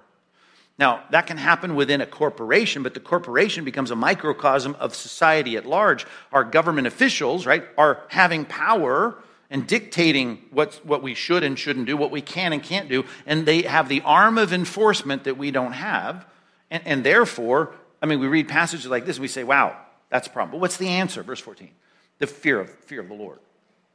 [0.80, 5.58] Now, that can happen within a corporation, but the corporation becomes a microcosm of society
[5.58, 6.08] at large.
[6.32, 9.16] Our government officials, right, are having power
[9.50, 13.04] and dictating what's, what we should and shouldn't do, what we can and can't do,
[13.26, 16.26] and they have the arm of enforcement that we don't have.
[16.72, 19.78] And, and therefore, I mean, we read passages like this and we say, wow,
[20.10, 20.52] that's a problem.
[20.52, 21.24] But what's the answer?
[21.24, 21.72] Verse 14
[22.18, 23.40] the fear of, fear of the Lord.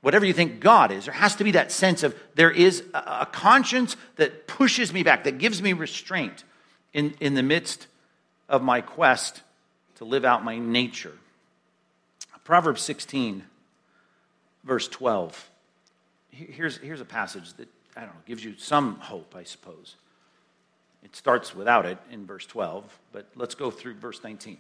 [0.03, 2.99] Whatever you think God is, there has to be that sense of there is a,
[2.99, 6.45] a conscience that pushes me back, that gives me restraint
[6.93, 7.87] in, in the midst
[8.49, 9.43] of my quest
[9.97, 11.13] to live out my nature.
[12.45, 13.45] Proverbs 16,
[14.65, 15.51] verse 12.
[16.31, 19.97] Here's, here's a passage that, I don't know, gives you some hope, I suppose.
[21.03, 24.59] It starts without it in verse 12, but let's go through verse 19.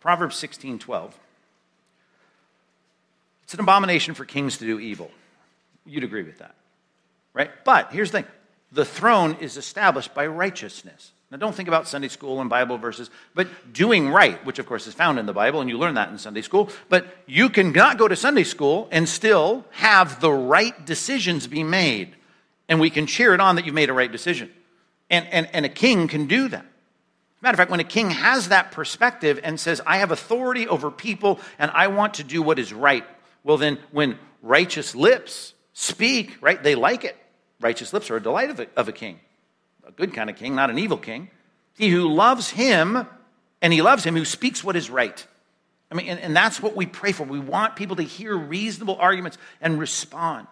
[0.00, 1.18] Proverbs 16, 12.
[3.44, 5.10] It's an abomination for kings to do evil.
[5.84, 6.54] You'd agree with that,
[7.34, 7.50] right?
[7.64, 8.30] But here's the thing
[8.72, 11.12] the throne is established by righteousness.
[11.30, 14.88] Now, don't think about Sunday school and Bible verses, but doing right, which of course
[14.88, 16.70] is found in the Bible, and you learn that in Sunday school.
[16.88, 21.62] But you can not go to Sunday school and still have the right decisions be
[21.62, 22.16] made.
[22.68, 24.50] And we can cheer it on that you've made a right decision.
[25.10, 26.64] And, and, and a king can do that.
[27.42, 30.90] Matter of fact, when a king has that perspective and says, I have authority over
[30.90, 33.04] people and I want to do what is right,
[33.42, 37.16] well, then when righteous lips speak, right, they like it.
[37.60, 39.18] Righteous lips are a delight of a, of a king
[39.90, 41.30] a good kind of king, not an evil king.
[41.76, 43.06] He who loves him,
[43.60, 45.26] and he loves him who speaks what is right.
[45.90, 47.24] I mean, and, and that's what we pray for.
[47.24, 50.46] We want people to hear reasonable arguments and respond.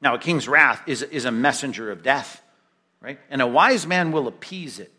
[0.00, 2.40] Now, a king's wrath is, is a messenger of death,
[3.06, 3.20] right?
[3.30, 4.92] And a wise man will appease it.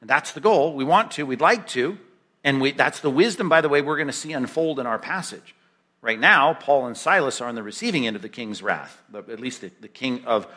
[0.00, 0.74] And that's the goal.
[0.74, 1.96] We want to, we'd like to.
[2.42, 4.98] And we, that's the wisdom, by the way, we're going to see unfold in our
[4.98, 5.54] passage.
[6.00, 9.38] Right now, Paul and Silas are on the receiving end of the king's wrath, at
[9.38, 10.48] least the, the king of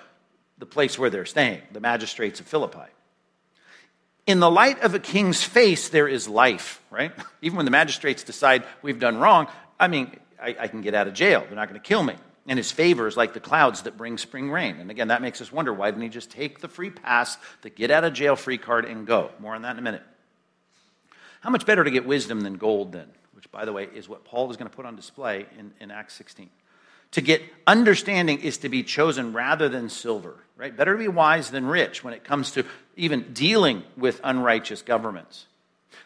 [0.57, 2.89] the place where they're staying, the magistrates of Philippi.
[4.25, 7.11] In the light of a king's face, there is life, right?
[7.43, 9.47] Even when the magistrates decide we've done wrong,
[9.79, 11.41] I mean, I, I can get out of jail.
[11.41, 12.15] They're not going to kill me.
[12.47, 14.77] And his favor is like the clouds that bring spring rain.
[14.79, 17.69] And again, that makes us wonder why didn't he just take the free pass, the
[17.69, 19.31] get out of jail free card, and go?
[19.39, 20.03] More on that in a minute.
[21.41, 23.07] How much better to get wisdom than gold, then?
[23.33, 25.91] Which, by the way, is what Paul is going to put on display in, in
[25.91, 26.49] Acts 16.
[27.11, 30.75] To get understanding is to be chosen rather than silver, right?
[30.75, 35.45] Better to be wise than rich when it comes to even dealing with unrighteous governments.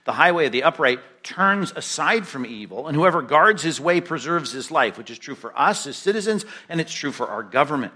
[0.05, 4.51] The highway of the upright turns aside from evil, and whoever guards his way preserves
[4.51, 7.93] his life, which is true for us as citizens, and it's true for our government.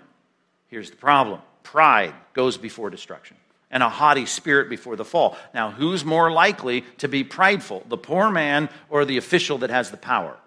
[0.68, 3.38] Here's the problem pride goes before destruction,
[3.72, 5.38] and a haughty spirit before the fall.
[5.54, 9.92] Now, who's more likely to be prideful, the poor man or the official that has
[9.92, 10.38] the power?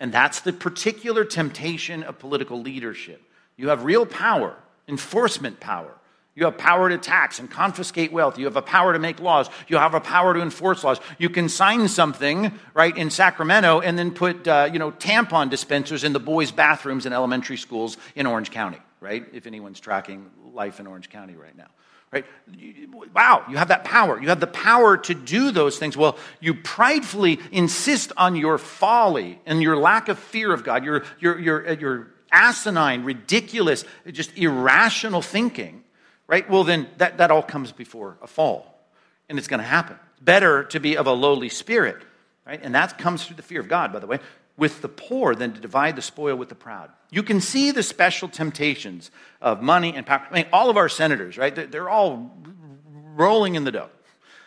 [0.00, 3.22] And that's the particular temptation of political leadership.
[3.56, 4.56] You have real power,
[4.88, 5.92] enforcement power,
[6.36, 8.38] You have power to tax and confiscate wealth.
[8.38, 9.48] You have a power to make laws.
[9.68, 10.98] You have a power to enforce laws.
[11.16, 16.02] You can sign something, right, in Sacramento and then put, uh, you know, tampon dispensers
[16.02, 19.24] in the boys' bathrooms in elementary schools in Orange County, right?
[19.32, 21.68] If anyone's tracking life in Orange County right now.
[22.10, 22.26] Right?
[23.14, 24.20] Wow, you have that power.
[24.20, 25.96] You have the power to do those things.
[25.96, 31.04] Well, you pridefully insist on your folly and your lack of fear of God, your,
[31.18, 35.83] your, your, your asinine, ridiculous, just irrational thinking
[36.26, 36.48] right?
[36.48, 38.80] Well, then that, that all comes before a fall,
[39.28, 39.98] and it's going to happen.
[40.20, 42.02] Better to be of a lowly spirit,
[42.46, 42.60] right?
[42.62, 44.18] And that comes through the fear of God, by the way,
[44.56, 46.90] with the poor than to divide the spoil with the proud.
[47.10, 49.10] You can see the special temptations
[49.40, 50.26] of money and power.
[50.30, 51.54] I mean, all of our senators, right?
[51.70, 52.30] They're all
[53.14, 53.90] rolling in the dough.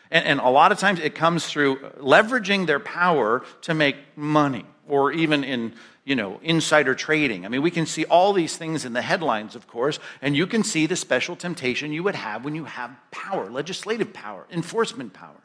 [0.10, 4.66] And, and a lot of times it comes through leveraging their power to make money,
[4.88, 5.74] or even in
[6.08, 7.46] you know, insider trading.
[7.46, 10.48] I mean, we can see all these things in the headlines, of course, and you
[10.48, 15.12] can see the special temptation you would have when you have power, legislative power, enforcement
[15.12, 15.36] power.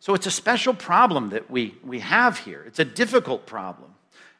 [0.00, 2.64] So it's a special problem that we, we have here.
[2.66, 3.90] It's a difficult problem.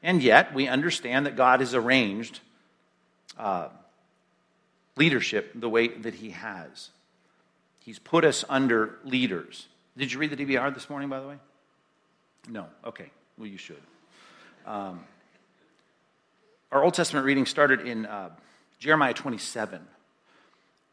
[0.02, 2.40] And yet, we understand that God has arranged
[3.38, 3.68] uh,
[4.96, 6.88] leadership the way that He has.
[7.84, 9.66] He's put us under leaders.
[9.98, 11.36] Did you read the DBR this morning, by the way?
[12.48, 12.68] No.
[12.86, 13.10] Okay.
[13.36, 13.82] Well, you should.
[14.64, 15.00] Um,
[16.72, 18.30] our Old Testament reading started in uh,
[18.78, 19.80] Jeremiah 27.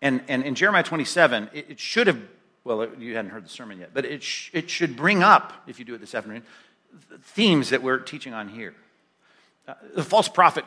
[0.01, 2.19] And, and in Jeremiah 27, it, it, should have,
[2.63, 5.79] well, you hadn't heard the sermon yet, but it, sh- it should bring up, if
[5.79, 6.43] you do it this afternoon,
[7.21, 8.75] themes that we're teaching on here.
[9.67, 10.65] Uh, the false prophet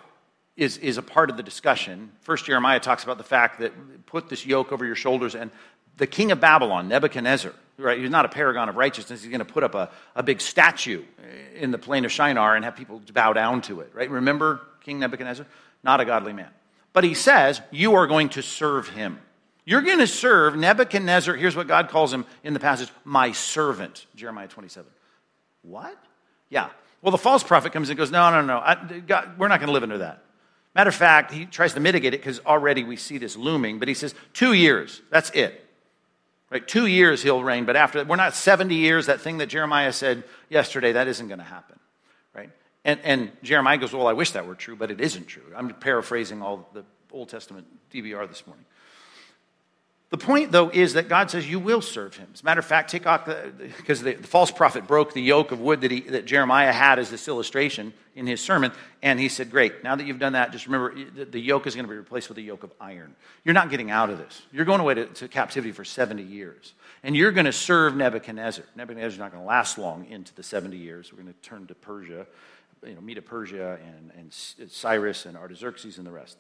[0.57, 2.11] is, is a part of the discussion.
[2.23, 5.51] First, Jeremiah talks about the fact that put this yoke over your shoulders, and
[5.99, 9.23] the king of Babylon, Nebuchadnezzar, right, he's not a paragon of righteousness.
[9.23, 11.03] He's going to put up a, a big statue
[11.55, 14.11] in the plain of Shinar and have people bow down to it, right?
[14.11, 15.45] Remember King Nebuchadnezzar?
[15.83, 16.49] Not a godly man.
[16.93, 19.19] But he says, You are going to serve him.
[19.67, 21.35] You're going to serve Nebuchadnezzar.
[21.35, 24.91] Here's what God calls him in the passage my servant, Jeremiah 27.
[25.63, 25.99] What?
[26.49, 26.71] Yeah.
[27.03, 28.59] Well, the false prophet comes and goes, No, no, no.
[28.59, 30.23] I, God, we're not going to live under that.
[30.75, 33.89] Matter of fact, he tries to mitigate it because already we see this looming, but
[33.89, 35.03] he says, Two years.
[35.11, 35.65] That's it.
[36.49, 36.67] Right?
[36.67, 39.07] Two years he'll reign, but after that, we're not 70 years.
[39.07, 41.77] That thing that Jeremiah said yesterday, that isn't going to happen.
[42.87, 45.43] And, and Jeremiah goes, Well, I wish that were true, but it isn't true.
[45.55, 48.65] I'm paraphrasing all the Old Testament DBR this morning.
[50.11, 52.29] The point, though, is that God says you will serve him.
[52.33, 55.81] As a matter of fact, because the, the, false prophet broke the yoke of wood
[55.81, 58.71] that, he, that Jeremiah had as this illustration in his sermon.
[59.03, 61.75] And he said, Great, now that you've done that, just remember the, the yoke is
[61.75, 63.17] going to be replaced with a yoke of iron.
[63.45, 64.43] You're not getting out of this.
[64.53, 66.73] You're going away to, to captivity for 70 years.
[67.03, 68.65] And you're going to serve Nebuchadnezzar.
[68.77, 71.13] Nebuchadnezzar's not going to last long into the 70 years.
[71.13, 72.27] We're going to turn to Persia
[72.85, 76.37] you know, Medo Persia and, and Cyrus and Artaxerxes and the rest.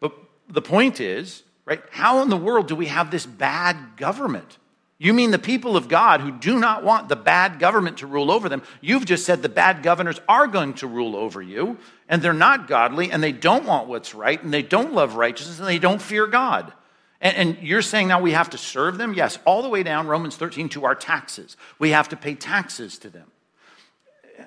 [0.00, 0.12] But
[0.48, 4.58] the point is, right, how in the world do we have this bad government?
[4.98, 8.30] You mean the people of God who do not want the bad government to rule
[8.30, 8.62] over them?
[8.82, 12.68] You've just said the bad governors are going to rule over you, and they're not
[12.68, 16.02] godly, and they don't want what's right, and they don't love righteousness, and they don't
[16.02, 16.74] fear God.
[17.22, 19.14] And, and, you're saying now we have to serve them?
[19.14, 21.56] Yes, all the way down Romans 13 to our taxes.
[21.78, 23.30] We have to pay taxes to them.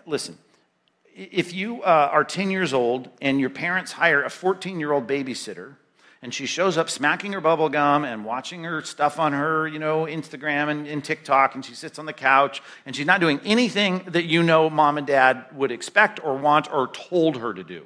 [0.05, 0.37] Listen,
[1.15, 5.07] if you uh, are 10 years old and your parents hire a 14 year old
[5.07, 5.75] babysitter
[6.21, 9.79] and she shows up smacking her bubble gum and watching her stuff on her you
[9.79, 13.39] know instagram and, and tiktok and she sits on the couch and she's not doing
[13.45, 17.63] anything that you know mom and dad would expect or want or told her to
[17.63, 17.85] do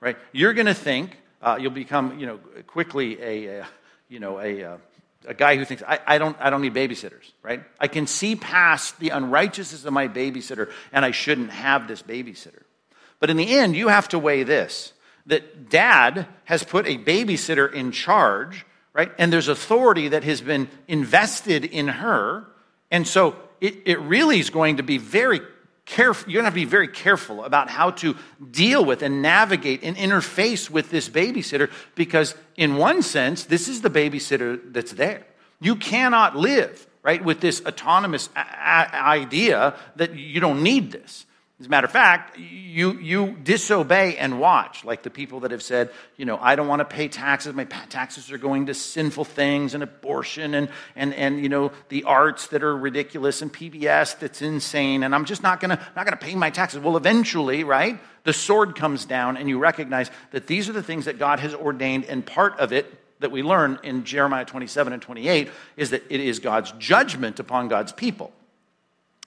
[0.00, 3.64] right you're going to think uh, you'll become you know quickly a,
[4.08, 4.78] you know a, a
[5.28, 7.64] a guy who thinks, I, I, don't, I don't need babysitters, right?
[7.80, 12.62] I can see past the unrighteousness of my babysitter, and I shouldn't have this babysitter.
[13.20, 14.92] But in the end, you have to weigh this
[15.26, 19.10] that dad has put a babysitter in charge, right?
[19.18, 22.46] And there's authority that has been invested in her.
[22.90, 25.40] And so it, it really is going to be very
[25.84, 26.30] careful.
[26.30, 28.16] You're going to have to be very careful about how to
[28.50, 33.80] deal with and navigate and interface with this babysitter because, in one sense, this is
[33.80, 35.24] the babysitter that's there.
[35.60, 41.26] You cannot live, right, with this autonomous uh, uh, idea that you don't need this.
[41.58, 45.62] As a matter of fact, you, you disobey and watch, like the people that have
[45.62, 47.54] said, you know, I don't want to pay taxes.
[47.54, 52.04] My taxes are going to sinful things and abortion and, and, and you know, the
[52.04, 55.02] arts that are ridiculous and PBS that's insane.
[55.02, 56.80] And I'm just not going to not to pay my taxes.
[56.80, 61.06] Well, eventually, right, the sword comes down and you recognize that these are the things
[61.06, 62.04] that God has ordained.
[62.04, 66.20] And part of it that we learn in Jeremiah 27 and 28 is that it
[66.20, 68.30] is God's judgment upon God's people.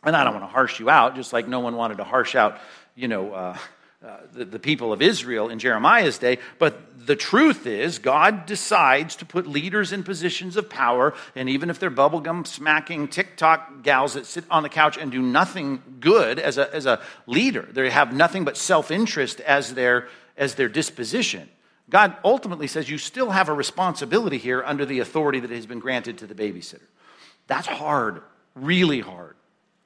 [0.04, 2.36] And I don't want to harsh you out, just like no one wanted to harsh
[2.36, 2.60] out,
[2.96, 3.58] you know, uh,
[4.06, 6.38] uh, the, the people of Israel in Jeremiah's day.
[6.58, 11.70] But the truth is, God decides to put leaders in positions of power, and even
[11.70, 16.40] if they're bubblegum smacking TikTok gals that sit on the couch and do nothing good
[16.40, 20.70] as a, as a leader, they have nothing but self interest as their, as their
[20.70, 21.50] disposition.
[21.90, 25.80] God ultimately says you still have a responsibility here under the authority that has been
[25.80, 26.88] granted to the babysitter.
[27.48, 28.22] That's hard,
[28.56, 29.36] really hard.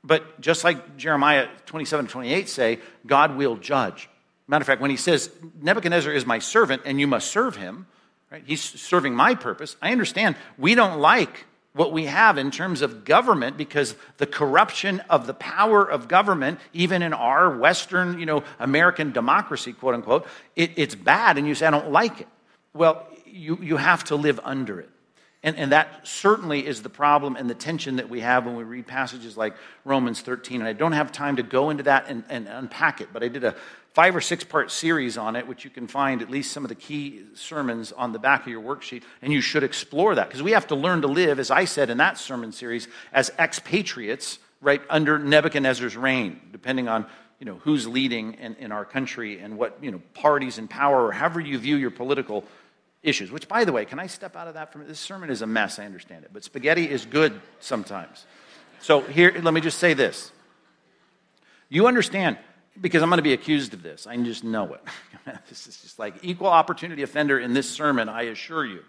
[0.04, 4.10] But just like Jeremiah 27 28 say, God will judge.
[4.48, 5.30] Matter of fact, when he says,
[5.62, 7.88] Nebuchadnezzar is my servant and you must serve him,
[8.30, 8.44] right?
[8.46, 9.78] He's serving my purpose.
[9.82, 15.00] I understand we don't like what we have in terms of government because the corruption
[15.10, 20.28] of the power of government, even in our Western, you know, American democracy, quote unquote,
[20.56, 22.28] it, it's bad and you say, I don't like it.
[22.74, 24.90] Well, you, you have to live under it.
[25.44, 28.64] And, and that certainly is the problem and the tension that we have when we
[28.64, 30.62] read passages like Romans 13.
[30.62, 33.28] And I don't have time to go into that and, and unpack it, but I
[33.28, 33.56] did a
[33.94, 36.70] five or six part series on it, which you can find at least some of
[36.70, 39.04] the key sermons on the back of your worksheet.
[39.22, 41.90] And you should explore that because we have to learn to live, as I said
[41.90, 47.06] in that sermon series, as expatriates, right, under Nebuchadnezzar's reign, depending on
[47.40, 51.08] you know, who's leading in, in our country and what you know, parties in power
[51.08, 52.46] or however you view your political
[53.04, 53.32] issues.
[53.32, 54.72] Which, by the way, can I step out of that?
[54.72, 55.78] From this sermon is a mess.
[55.78, 58.26] I understand it, but spaghetti is good sometimes.
[58.80, 60.32] So here, let me just say this:
[61.70, 62.38] you understand
[62.80, 64.08] because I'm going to be accused of this.
[64.08, 64.82] I just know it.
[65.50, 68.10] this is just like equal opportunity offender in this sermon.
[68.10, 68.82] I assure you.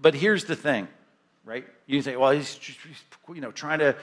[0.00, 0.88] But here's the thing,
[1.44, 1.64] right?
[1.86, 2.78] You say, well, he's, just,
[3.34, 3.94] you know trying to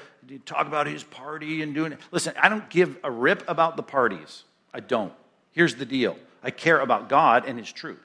[0.46, 2.00] talk about his party and doing it.
[2.12, 4.44] Listen, I don't give a rip about the parties.
[4.74, 5.14] I don't.
[5.52, 6.18] Here's the deal.
[6.44, 8.00] I care about God and His truth.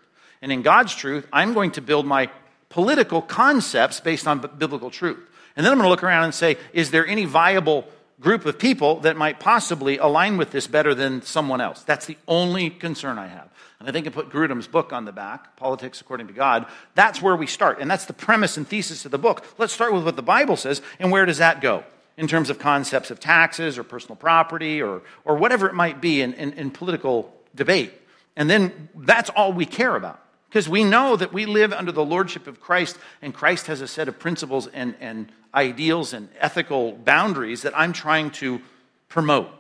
[0.45, 2.29] And in God's truth, I'm going to build my
[2.69, 5.19] political concepts based on biblical truth.
[5.57, 7.89] And then I'm going to look around and say, is there any viable
[8.21, 11.83] group of people that might possibly align with this better than someone else?
[11.85, 13.49] That's the only concern I have.
[13.81, 16.67] And I think I put Grudem's book on the back, Politics According to God.
[16.95, 17.79] That's where we start.
[17.81, 19.47] And that's the premise and thesis of the book.
[19.57, 21.85] Let's start with what the Bible says, and where does that go?
[22.19, 26.21] In terms of concepts of taxes or personal property or, or whatever it might be
[26.21, 27.95] in, in, in political debate.
[28.37, 30.21] And then that's all we care about.
[30.55, 33.89] Because we know that we live under the lordship of Christ, and Christ has a
[33.89, 38.61] set of principles and, and ideals and ethical boundaries that I'm trying to
[39.09, 39.51] promote.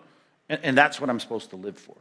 [0.49, 1.97] And, and that's what I'm supposed to live for.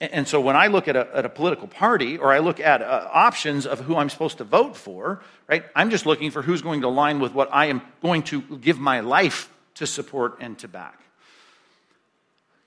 [0.00, 2.58] And, and so when I look at a, at a, political party or I look
[2.58, 6.40] at uh, options of who I'm supposed to vote for, right, I'm just looking for
[6.40, 10.38] who's going to align with what I am going to give my life to support
[10.40, 11.02] and to back.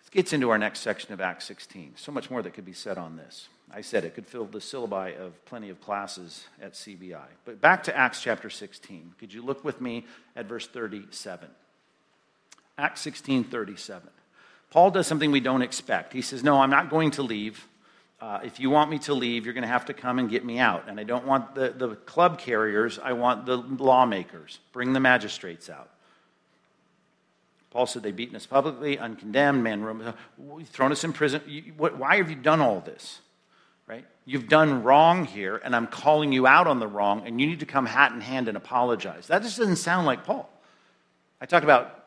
[0.05, 1.93] It gets into our next section of Acts 16.
[1.95, 3.49] So much more that could be said on this.
[3.73, 7.25] I said it could fill the syllabi of plenty of classes at CBI.
[7.45, 9.15] But back to Acts chapter 16.
[9.19, 10.05] Could you look with me
[10.35, 11.49] at verse 37?
[12.77, 14.09] Acts 16 37.
[14.69, 16.13] Paul does something we don't expect.
[16.13, 17.67] He says, No, I'm not going to leave.
[18.21, 20.45] Uh, if you want me to leave, you're going to have to come and get
[20.45, 20.85] me out.
[20.87, 24.59] And I don't want the, the club carriers, I want the lawmakers.
[24.71, 25.89] Bring the magistrates out.
[27.71, 30.13] Paul said, They've beaten us publicly, uncondemned, man,
[30.65, 31.41] thrown us in prison.
[31.77, 33.19] Why have you done all this?
[34.25, 37.59] You've done wrong here, and I'm calling you out on the wrong, and you need
[37.59, 39.27] to come hat in hand and apologize.
[39.27, 40.49] That just doesn't sound like Paul.
[41.39, 42.05] I talked about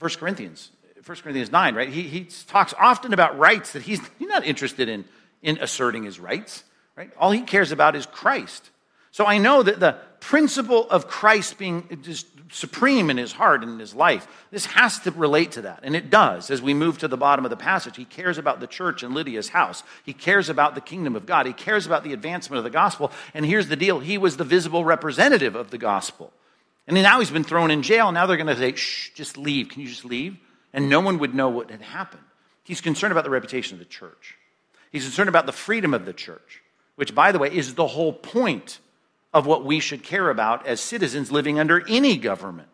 [0.00, 0.70] 1 Corinthians,
[1.06, 1.88] 1 Corinthians 9, right?
[1.88, 5.04] He, he talks often about rights that he's, he's not interested in,
[5.42, 6.64] in asserting his rights,
[6.96, 7.12] right?
[7.16, 8.70] All he cares about is Christ.
[9.12, 13.72] So I know that the principle of Christ being just supreme in his heart and
[13.72, 15.80] in his life, this has to relate to that.
[15.82, 17.96] And it does as we move to the bottom of the passage.
[17.96, 19.82] He cares about the church in Lydia's house.
[20.04, 21.46] He cares about the kingdom of God.
[21.46, 23.12] He cares about the advancement of the gospel.
[23.34, 26.32] And here's the deal he was the visible representative of the gospel.
[26.86, 28.10] And now he's been thrown in jail.
[28.10, 29.68] Now they're going to say, shh, just leave.
[29.68, 30.36] Can you just leave?
[30.72, 32.22] And no one would know what had happened.
[32.64, 34.36] He's concerned about the reputation of the church.
[34.90, 36.62] He's concerned about the freedom of the church,
[36.96, 38.80] which, by the way, is the whole point
[39.32, 42.68] of what we should care about as citizens living under any government.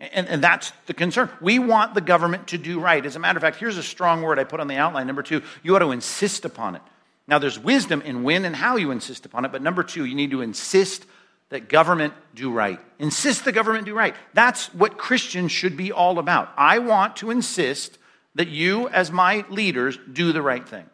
[0.00, 1.30] And, and, that's the concern.
[1.40, 3.06] We want the government to do right.
[3.06, 5.06] As a matter of fact, here's a strong word I put on the outline.
[5.06, 6.82] Number two, you ought to insist upon it.
[7.28, 10.16] Now, there's wisdom in when and how you insist upon it, but number two, you
[10.16, 11.06] need to insist
[11.50, 12.80] that government do right.
[12.98, 14.16] Insist the government do right.
[14.34, 16.50] That's what Christians should be all about.
[16.56, 17.98] I want to insist
[18.34, 20.86] that you, as my leaders, do the right thing.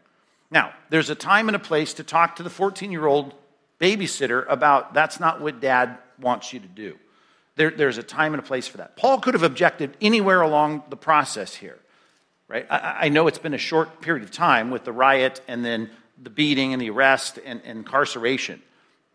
[0.51, 3.35] Now, there's a time and a place to talk to the 14 year old
[3.81, 6.99] babysitter about that's not what dad wants you to do.
[7.57, 8.97] There, there's a time and a place for that.
[8.97, 11.79] Paul could have objected anywhere along the process here,
[12.47, 12.67] right?
[12.71, 15.91] I, I know it's been a short period of time with the riot and then
[16.21, 18.63] the beating and the arrest and, and incarceration.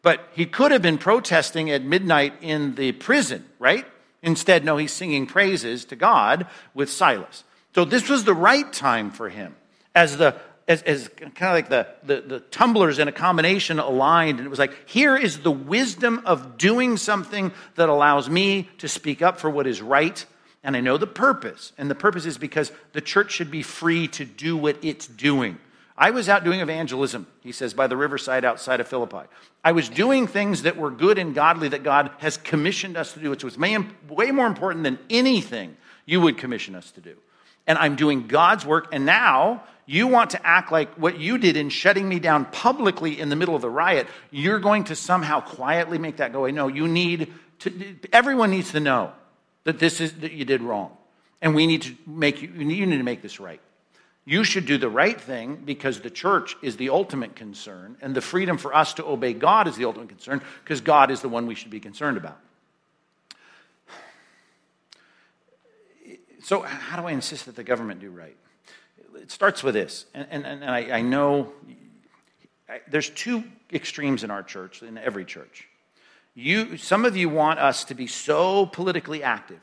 [0.01, 3.85] But he could have been protesting at midnight in the prison, right?
[4.21, 7.43] Instead, no, he's singing praises to God with Silas.
[7.73, 9.55] So this was the right time for him
[9.95, 10.35] as the
[10.67, 14.39] as, as kind of like the, the, the tumblers in a combination aligned.
[14.39, 18.87] And it was like, here is the wisdom of doing something that allows me to
[18.87, 20.25] speak up for what is right.
[20.63, 21.73] And I know the purpose.
[21.77, 25.57] And the purpose is because the church should be free to do what it's doing.
[25.97, 29.27] I was out doing evangelism, he says, by the riverside outside of Philippi.
[29.63, 33.19] I was doing things that were good and godly that God has commissioned us to
[33.19, 37.15] do, which was way more important than anything you would commission us to do.
[37.67, 41.57] And I'm doing God's work, and now you want to act like what you did
[41.57, 45.41] in shutting me down publicly in the middle of the riot, you're going to somehow
[45.41, 46.51] quietly make that go away.
[46.51, 49.11] No, you need to, everyone needs to know
[49.65, 50.95] that this is, that you did wrong.
[51.41, 53.59] And we need to make you, you need to make this right.
[54.25, 58.21] You should do the right thing because the church is the ultimate concern, and the
[58.21, 61.45] freedom for us to obey God is the ultimate concern because God is the one
[61.45, 62.39] we should be concerned about.
[66.41, 68.35] So, how do I insist that the government do right?
[69.15, 71.51] It starts with this, and, and, and I, I know
[72.69, 75.67] I, there's two extremes in our church, in every church.
[76.35, 79.59] You, some of you want us to be so politically active.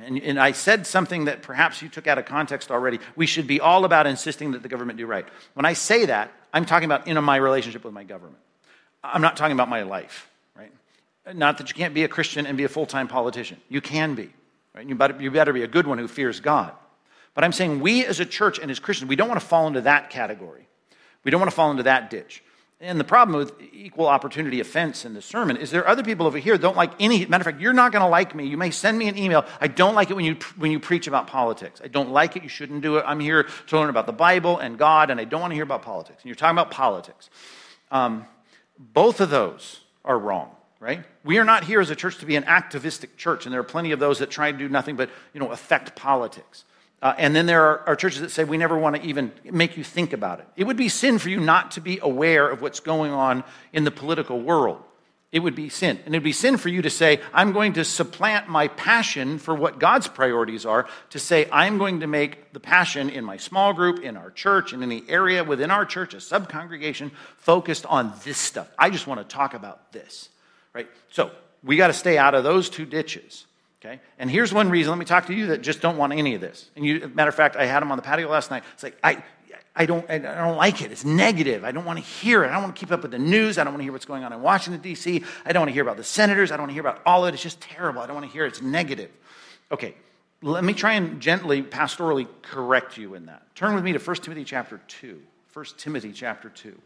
[0.00, 2.98] And, and, I said something that perhaps you took out of context already.
[3.14, 5.24] We should be all about insisting that the government do right.
[5.54, 8.38] When I say that, I'm talking about in my relationship with my government.
[9.04, 10.72] I'm not talking about my life, right?
[11.32, 13.60] Not that you can't be a Christian and be a full time politician.
[13.68, 14.30] You can be,
[14.74, 14.88] right?
[14.88, 16.72] You better, you better be a good one who fears God.
[17.34, 19.66] But I'm saying we as a church and as Christians, we don't want to fall
[19.66, 20.68] into that category.
[21.24, 22.42] We don't want to fall into that ditch.
[22.80, 26.26] And the problem with equal opportunity offense in the sermon is there are other people
[26.26, 27.24] over here don't like any.
[27.24, 28.46] Matter of fact, you're not going to like me.
[28.46, 29.46] You may send me an email.
[29.60, 31.80] I don't like it when you when you preach about politics.
[31.82, 32.42] I don't like it.
[32.42, 33.04] You shouldn't do it.
[33.06, 35.64] I'm here to learn about the Bible and God, and I don't want to hear
[35.64, 36.22] about politics.
[36.22, 37.30] And you're talking about politics.
[37.90, 38.26] Um,
[38.78, 40.50] both of those are wrong
[40.84, 41.02] right?
[41.24, 43.64] We are not here as a church to be an activistic church, and there are
[43.64, 46.66] plenty of those that try to do nothing but, you know, affect politics.
[47.04, 49.76] Uh, and then there are, are, churches that say we never want to even make
[49.76, 50.48] you think about it.
[50.56, 53.44] It would be sin for you not to be aware of what's going on
[53.74, 54.82] in the political world.
[55.30, 56.00] It would be sin.
[56.06, 59.38] And it would be sin for you to say, I'm going to supplant my passion
[59.38, 63.36] for what God's priorities are, to say, I'm going to make the passion in my
[63.36, 68.14] small group, in our church, in the area within our church, a subcongregation, focused on
[68.24, 68.70] this stuff.
[68.78, 70.30] I just want to talk about this,
[70.72, 70.88] right?
[71.10, 71.32] So
[71.62, 73.44] we got to stay out of those two ditches.
[73.84, 74.00] Okay?
[74.18, 74.90] And here's one reason.
[74.90, 76.70] Let me talk to you that just don't want any of this.
[76.74, 78.64] And you, matter of fact, I had them on the patio last night.
[78.72, 79.22] It's like, I,
[79.76, 80.90] I don't, I don't like it.
[80.90, 81.64] It's negative.
[81.64, 82.48] I don't want to hear it.
[82.48, 83.58] I don't want to keep up with the news.
[83.58, 85.22] I don't want to hear what's going on in Washington, D.C.
[85.44, 86.50] I don't want to hear about the senators.
[86.50, 87.34] I don't want to hear about all of it.
[87.34, 88.00] It's just terrible.
[88.00, 88.48] I don't want to hear it.
[88.48, 89.10] It's negative.
[89.70, 89.94] Okay,
[90.40, 93.42] let me try and gently, pastorally correct you in that.
[93.54, 95.20] Turn with me to 1 Timothy chapter 2.
[95.52, 96.80] 1 Timothy chapter 2.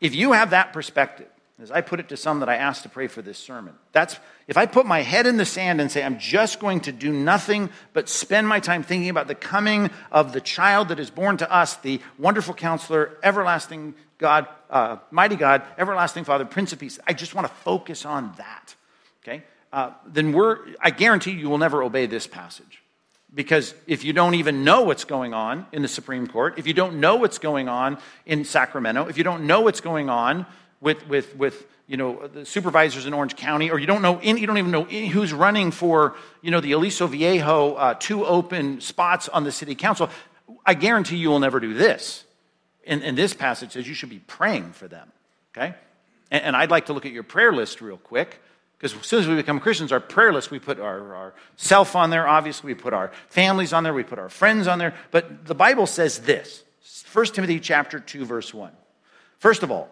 [0.00, 1.28] If you have that perspective,
[1.60, 3.74] as I put it to some that I asked to pray for this sermon.
[3.92, 6.92] That's if I put my head in the sand and say, I'm just going to
[6.92, 11.10] do nothing but spend my time thinking about the coming of the child that is
[11.10, 16.78] born to us, the wonderful counselor, everlasting God, uh, mighty God, everlasting Father, Prince of
[16.78, 16.98] Peace.
[17.06, 18.74] I just want to focus on that.
[19.22, 19.42] Okay?
[19.72, 22.82] Uh, then we're, I guarantee you will never obey this passage.
[23.34, 26.72] Because if you don't even know what's going on in the Supreme Court, if you
[26.72, 30.46] don't know what's going on in Sacramento, if you don't know what's going on
[30.80, 34.40] with, with, with you know, the supervisors in Orange County, or you don't know, any,
[34.40, 38.24] you don't even know any, who's running for, you know, the Aliso Viejo uh, two
[38.24, 40.10] open spots on the city council.
[40.64, 42.24] I guarantee you will never do this.
[42.86, 45.10] And, and this passage says you should be praying for them,
[45.56, 45.74] okay?
[46.30, 48.40] And, and I'd like to look at your prayer list real quick.
[48.78, 51.96] Because as soon as we become Christians, our prayer list, we put our, our self
[51.96, 54.94] on there, obviously, we put our families on there, we put our friends on there.
[55.10, 56.62] But the Bible says this
[57.12, 58.70] 1 Timothy chapter 2, verse 1.
[59.38, 59.88] First of all,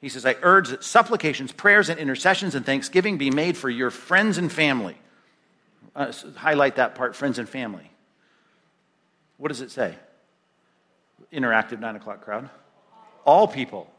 [0.00, 3.90] he says, I urge that supplications, prayers, and intercessions and thanksgiving be made for your
[3.90, 4.96] friends and family.
[5.94, 7.90] Uh, highlight that part, friends and family.
[9.38, 9.94] What does it say?
[11.32, 12.50] Interactive nine o'clock crowd.
[13.24, 13.90] All people.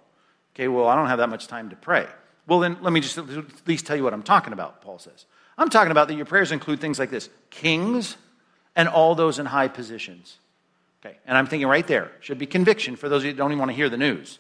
[0.56, 2.08] Okay, well, I don't have that much time to pray.
[2.48, 3.28] Well, then let me just at
[3.68, 5.26] least tell you what I'm talking about, Paul says.
[5.58, 8.16] I'm talking about that your prayers include things like this kings
[8.76, 10.38] and all those in high positions.
[11.04, 13.52] Okay, and I'm thinking right there should be conviction for those of you who don't
[13.52, 14.40] even want to hear the news.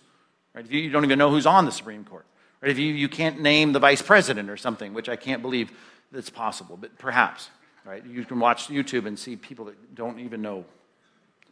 [0.57, 0.65] Right?
[0.65, 2.25] If you, you don't even know who's on the Supreme Court.
[2.61, 2.71] Right?
[2.71, 5.71] If you, you can't name the vice president or something, which I can't believe
[6.11, 7.51] that's possible, but perhaps.
[7.85, 8.03] Right?
[8.03, 10.65] You can watch YouTube and see people that don't even know,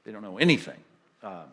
[0.06, 0.80] they don't know anything.
[1.22, 1.44] Um,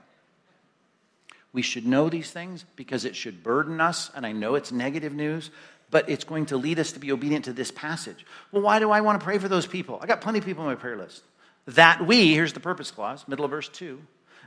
[1.52, 5.12] we should know these things because it should burden us, and I know it's negative
[5.12, 5.50] news,
[5.90, 8.24] but it's going to lead us to be obedient to this passage.
[8.50, 9.98] Well, why do I want to pray for those people?
[10.00, 11.22] I got plenty of people on my prayer list.
[11.66, 14.00] That we, here's the purpose clause, middle of verse 2,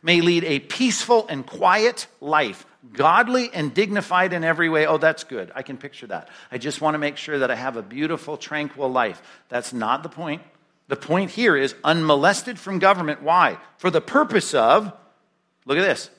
[0.06, 4.86] may lead a peaceful and quiet life, godly and dignified in every way.
[4.86, 5.52] Oh, that's good.
[5.56, 6.30] I can picture that.
[6.52, 9.22] I just want to make sure that I have a beautiful, tranquil life.
[9.50, 10.42] That's not the point.
[10.88, 13.22] The point here is unmolested from government.
[13.24, 13.58] Why?
[13.78, 14.92] For the purpose of,
[15.66, 16.10] look at this,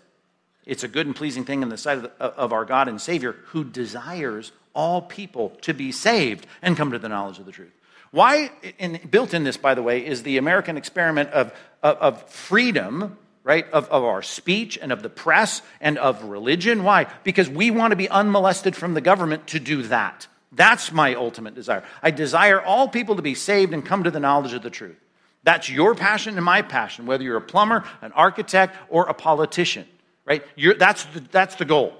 [0.64, 2.88] it's a good and pleasing thing in the sight of, the, uh, of our God
[2.88, 7.46] and Savior who desires all people to be saved and come to the knowledge of
[7.46, 7.72] the truth.
[8.10, 11.52] Why, and built in this, by the way, is the American experiment of,
[11.82, 13.16] of, of freedom,
[13.46, 16.82] right, of, of our speech and of the press and of religion.
[16.82, 17.06] Why?
[17.22, 20.26] Because we want to be unmolested from the government to do that.
[20.50, 21.84] That's my ultimate desire.
[22.02, 24.96] I desire all people to be saved and come to the knowledge of the truth.
[25.44, 29.86] That's your passion and my passion, whether you're a plumber, an architect, or a politician,
[30.24, 30.42] right?
[30.56, 31.96] You're, that's, the, that's the goal.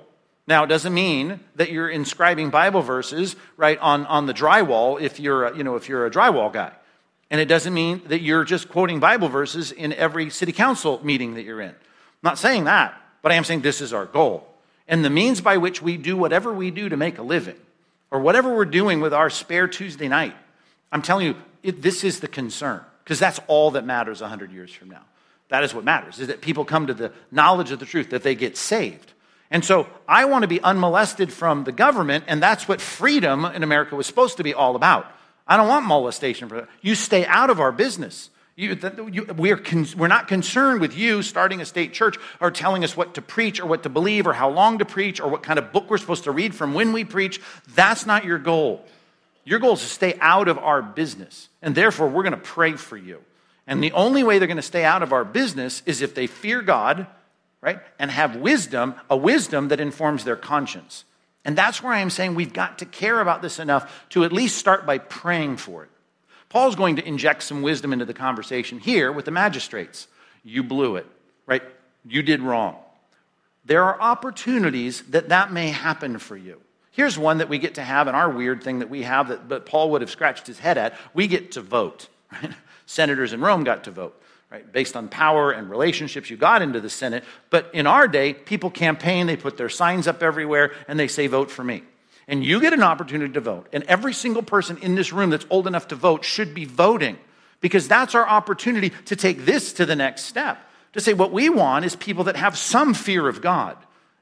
[0.49, 5.21] Now, it doesn't mean that you're inscribing Bible verses, right, on, on the drywall if
[5.21, 6.73] you're, a, you know, if you're a drywall guy.
[7.31, 11.35] And it doesn't mean that you're just quoting Bible verses in every city council meeting
[11.35, 11.71] that you're in.
[11.71, 11.75] I'm
[12.23, 14.47] not saying that, but I am saying this is our goal.
[14.89, 17.57] And the means by which we do whatever we do to make a living,
[18.11, 20.35] or whatever we're doing with our spare Tuesday night,
[20.93, 24.73] I'm telling you, it, this is the concern because that's all that matters 100 years
[24.73, 25.03] from now.
[25.49, 28.23] That is what matters, is that people come to the knowledge of the truth, that
[28.23, 29.13] they get saved.
[29.51, 33.63] And so I want to be unmolested from the government, and that's what freedom in
[33.63, 35.07] America was supposed to be all about.
[35.47, 36.49] I don't want molestation.
[36.49, 36.69] For that.
[36.83, 38.31] You stay out of our business.
[38.57, 38.79] You,
[39.13, 42.97] you, we're, con, we're not concerned with you starting a state church or telling us
[42.97, 45.59] what to preach or what to believe or how long to preach or what kind
[45.59, 47.39] of book we're supposed to read from when we preach.
[47.75, 48.83] That's not your goal.
[49.45, 51.51] Your goal is to stay out of our business.
[51.61, 53.21] And therefore, we're going to pray for you.
[53.67, 56.27] And the only way they're going to stay out of our business is if they
[56.27, 57.07] fear God,
[57.61, 57.81] right?
[57.99, 61.05] And have wisdom, a wisdom that informs their conscience.
[61.47, 64.33] And that's where I am saying we've got to care about this enough to at
[64.33, 65.91] least start by praying for it.
[66.49, 70.09] Paul's going to inject some wisdom into the conversation here with the magistrates.
[70.43, 71.07] You blew it,
[71.47, 71.63] right?
[72.05, 72.77] You did wrong.
[73.65, 76.61] There are opportunities that that may happen for you.
[76.91, 79.49] Here's one that we get to have in our weird thing that we have that
[79.49, 80.95] but Paul would have scratched his head at.
[81.15, 82.09] We get to vote.
[82.33, 82.51] Right?
[82.87, 84.21] Senators in Rome got to vote.
[84.51, 84.71] Right?
[84.71, 87.25] Based on power and relationships, you got into the Senate.
[87.51, 91.27] But in our day, people campaign, they put their signs up everywhere, and they say,
[91.27, 91.83] Vote for me.
[92.29, 93.69] And you get an opportunity to vote.
[93.73, 97.19] And every single person in this room that's old enough to vote should be voting
[97.61, 100.59] because that's our opportunity to take this to the next step.
[100.95, 103.77] To say what we want is people that have some fear of God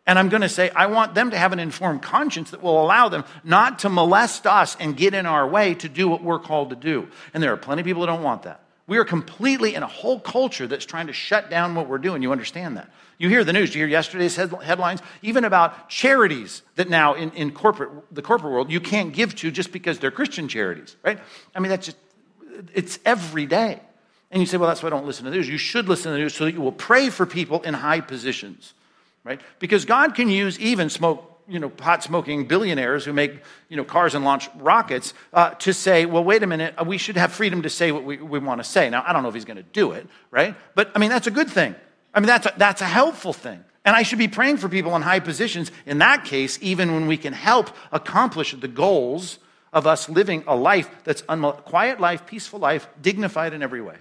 [0.06, 2.82] and I'm going to say, I want them to have an informed conscience that will
[2.82, 6.38] allow them not to molest us and get in our way to do what we're
[6.38, 7.08] called to do.
[7.32, 8.60] And there are plenty of people that don't want that.
[8.86, 12.22] We are completely in a whole culture that's trying to shut down what we're doing.
[12.22, 12.90] You understand that.
[13.16, 13.74] You hear the news.
[13.74, 18.70] You hear yesterday's headlines, even about charities that now in, in corporate, the corporate world
[18.70, 21.18] you can't give to just because they're Christian charities, right?
[21.54, 21.98] I mean, that's just,
[22.74, 23.80] it's every day.
[24.30, 25.48] And you say, well, that's why I don't listen to the news.
[25.48, 28.00] You should listen to the news so that you will pray for people in high
[28.00, 28.74] positions
[29.24, 29.40] right?
[29.58, 33.84] Because God can use even smoke, you know, pot smoking billionaires who make, you know,
[33.84, 37.32] cars and launch rockets uh, to say, well, wait a minute, uh, we should have
[37.32, 38.88] freedom to say what we, we want to say.
[38.90, 40.54] Now, I don't know if he's going to do it, right?
[40.74, 41.74] But I mean, that's a good thing.
[42.14, 43.64] I mean, that's a, that's a helpful thing.
[43.84, 47.06] And I should be praying for people in high positions in that case, even when
[47.06, 49.38] we can help accomplish the goals
[49.72, 53.96] of us living a life that's unmo- quiet life, peaceful life, dignified in every way.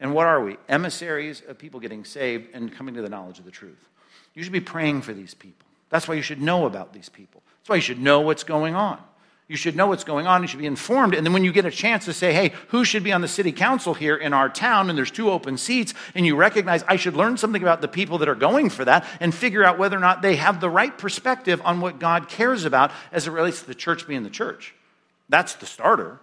[0.00, 0.56] And what are we?
[0.68, 3.88] Emissaries of people getting saved and coming to the knowledge of the truth.
[4.34, 5.66] You should be praying for these people.
[5.94, 7.40] That's why you should know about these people.
[7.60, 8.98] That's why you should know what's going on.
[9.46, 10.42] You should know what's going on.
[10.42, 11.14] You should be informed.
[11.14, 13.28] And then when you get a chance to say, hey, who should be on the
[13.28, 16.96] city council here in our town, and there's two open seats, and you recognize I
[16.96, 19.96] should learn something about the people that are going for that and figure out whether
[19.96, 23.60] or not they have the right perspective on what God cares about as it relates
[23.60, 24.74] to the church being the church.
[25.28, 26.18] That's the starter.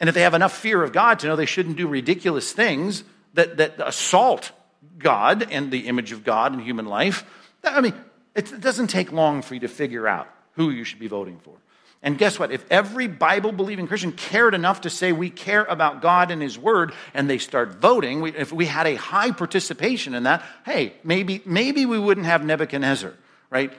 [0.00, 3.04] And if they have enough fear of God to know they shouldn't do ridiculous things
[3.32, 4.52] that, that assault
[4.98, 7.24] God and the image of God in human life,
[7.64, 7.94] I mean,
[8.34, 11.54] it doesn't take long for you to figure out who you should be voting for.
[12.02, 12.52] And guess what?
[12.52, 16.58] If every Bible believing Christian cared enough to say we care about God and His
[16.58, 20.92] Word and they start voting, we, if we had a high participation in that, hey,
[21.02, 23.14] maybe, maybe we wouldn't have Nebuchadnezzar,
[23.48, 23.72] right,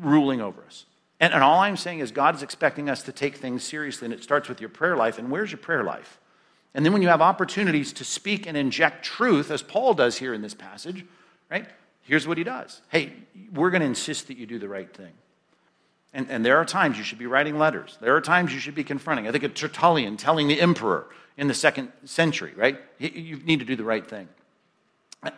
[0.00, 0.84] ruling over us.
[1.20, 4.12] And, and all I'm saying is God is expecting us to take things seriously, and
[4.12, 5.18] it starts with your prayer life.
[5.18, 6.18] And where's your prayer life?
[6.74, 10.34] And then when you have opportunities to speak and inject truth, as Paul does here
[10.34, 11.06] in this passage,
[11.50, 11.66] right?
[12.02, 13.12] Here's what he does Hey,
[13.54, 15.12] we're going to insist that you do the right thing.
[16.12, 17.96] And, and there are times you should be writing letters.
[18.00, 19.28] There are times you should be confronting.
[19.28, 22.78] I think of Tertullian telling the emperor in the second century, right?
[22.98, 24.28] You need to do the right thing.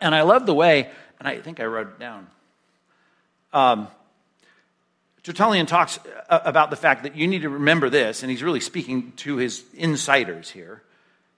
[0.01, 0.89] And I love the way,
[1.19, 2.27] and I think I wrote it down.
[3.53, 3.89] Um,
[5.23, 5.99] Tertullian talks
[6.29, 9.65] about the fact that you need to remember this, and he's really speaking to his
[9.75, 10.83] insiders here.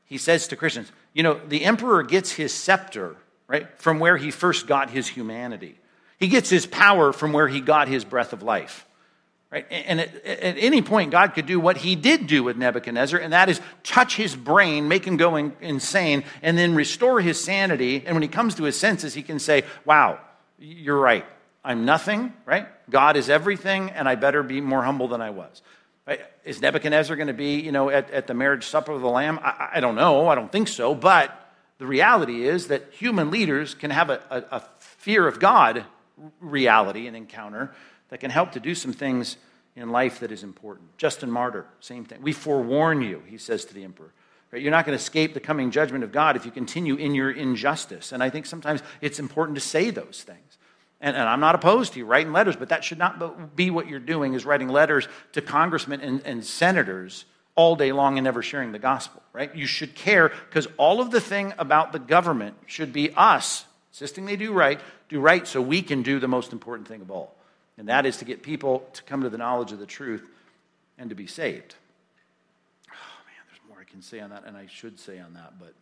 [0.07, 3.17] He says to Christians, you know, the emperor gets his scepter
[3.49, 3.69] right?
[3.79, 5.79] From where he first got his humanity.
[6.19, 8.87] He gets his power from where he got his breath of life.
[9.51, 9.67] Right?
[9.71, 13.33] And at, at, any point, God could do what he did do with Nebuchadnezzar, and
[13.33, 18.03] that is touch his brain, make him go in, insane, and then restore his sanity.
[18.05, 20.19] And when he comes to his senses, he can say, Wow,
[20.59, 21.25] you're right.
[21.65, 22.67] I'm nothing, right?
[22.91, 25.63] God is everything, and I better be more humble than I was.
[26.07, 26.21] Right?
[26.45, 29.39] Is Nebuchadnezzar going to be, you know, at, at the marriage supper of the Lamb?
[29.43, 30.29] I, I, don't know.
[30.29, 30.95] I don't think so.
[30.95, 31.44] But
[31.85, 35.85] the reality is that human leaders can have a, a, a fear of God
[36.41, 37.75] reality and encounter
[38.09, 39.37] that can help to do some things
[39.77, 40.97] in life that is important.
[40.97, 42.23] Justin Martyr, same thing.
[42.23, 44.15] We forewarn you, he says to the emperor.
[44.51, 44.63] Right?
[44.63, 47.31] You're not going to escape the coming judgment of God if you continue in your
[47.31, 48.13] injustice.
[48.13, 50.57] And I think sometimes it's important to say those things.
[51.03, 53.89] And, and, I'm not opposed to you writing letters, but that should not be what
[53.89, 57.27] you're doing, is writing letters to congressmen and, and senators
[57.57, 59.55] all day long and never sharing the gospel, right?
[59.55, 64.27] You should care because all of the thing about the government should be us insisting
[64.27, 67.33] they do right, do right so we can do the most important thing of all.
[67.79, 70.29] And that is to get people to come to the knowledge of the truth
[70.99, 71.77] and to be saved.
[72.91, 75.61] Oh, man, there's more I can say on that, and I should say on that,
[75.61, 75.75] but.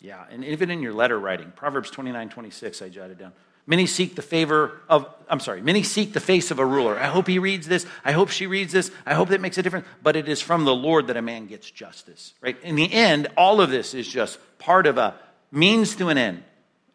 [0.00, 3.32] Yeah, and even in your letter writing, Proverbs 29 26, I jotted down.
[3.66, 6.98] Many seek the favor of, I'm sorry, many seek the face of a ruler.
[6.98, 7.86] I hope he reads this.
[8.04, 8.90] I hope she reads this.
[9.06, 9.86] I hope that makes a difference.
[10.02, 12.56] But it is from the Lord that a man gets justice, right?
[12.64, 15.14] In the end, all of this is just part of a
[15.52, 16.42] means to an end.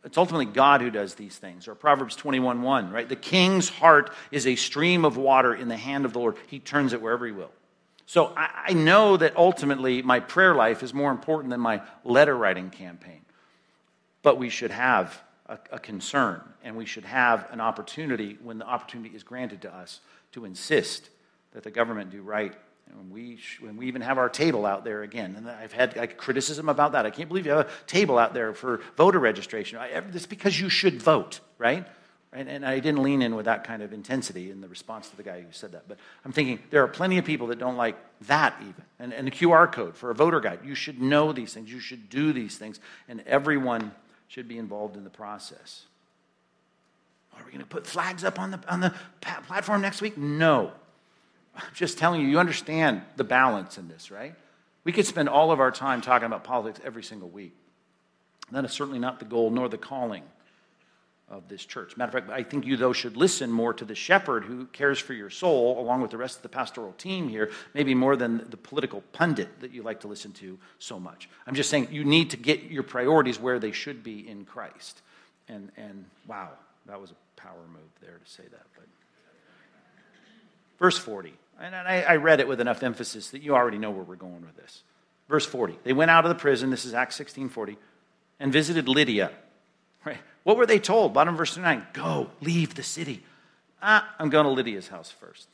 [0.03, 1.67] It's ultimately God who does these things.
[1.67, 3.07] Or Proverbs 21 1, right?
[3.07, 6.35] The king's heart is a stream of water in the hand of the Lord.
[6.47, 7.51] He turns it wherever he will.
[8.05, 12.35] So I, I know that ultimately my prayer life is more important than my letter
[12.35, 13.21] writing campaign.
[14.21, 18.65] But we should have a, a concern, and we should have an opportunity when the
[18.65, 19.99] opportunity is granted to us
[20.33, 21.09] to insist
[21.53, 22.53] that the government do right.
[22.89, 26.17] And we, when we even have our table out there again, and I've had like,
[26.17, 27.05] criticism about that.
[27.05, 29.79] I can't believe you have a table out there for voter registration.
[30.13, 31.85] It's because you should vote, right?
[32.33, 35.17] And, and, I didn't lean in with that kind of intensity in the response to
[35.17, 35.87] the guy who said that.
[35.87, 37.95] But I'm thinking there are plenty of people that don't like
[38.27, 38.83] that even.
[38.99, 40.59] And, and the QR code for a voter guide.
[40.63, 41.71] You should know these things.
[41.71, 42.81] You should do these things.
[43.07, 43.91] And everyone
[44.27, 45.85] should be involved in the process.
[47.35, 50.17] Are we going to put flags up on the, on the platform next week?
[50.17, 50.71] No.
[51.55, 54.35] I'm just telling you, you understand the balance in this, right?
[54.83, 57.53] We could spend all of our time talking about politics every single week.
[58.51, 60.23] That is certainly not the goal nor the calling
[61.29, 61.97] of this church.
[61.97, 64.97] Matter of fact, I think you, though, should listen more to the shepherd who cares
[64.97, 68.49] for your soul, along with the rest of the pastoral team here, maybe more than
[68.49, 71.29] the political pundit that you like to listen to so much.
[71.45, 75.01] I'm just saying you need to get your priorities where they should be in Christ.
[75.49, 76.49] And, and wow,
[76.85, 78.65] that was a power move there to say that.
[78.75, 78.85] But
[80.79, 84.03] Verse 40, and I, I read it with enough emphasis that you already know where
[84.03, 84.83] we're going with this.
[85.27, 87.77] Verse 40, they went out of the prison, this is Acts 16 40,
[88.39, 89.31] and visited Lydia.
[90.05, 90.19] Right?
[90.47, 91.13] What were they told?
[91.13, 93.21] Bottom of verse 9 Go, leave the city.
[93.81, 95.45] Ah, I'm going to Lydia's house first.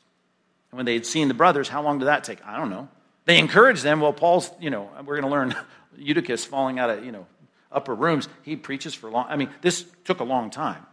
[0.70, 2.38] And when they had seen the brothers, how long did that take?
[2.46, 2.86] I don't know.
[3.24, 4.00] They encouraged them.
[4.00, 5.56] Well, Paul's, you know, we're going to learn
[5.98, 7.26] Eutychus falling out of, you know,
[7.72, 8.28] upper rooms.
[8.42, 9.26] He preaches for long.
[9.28, 10.86] I mean, this took a long time,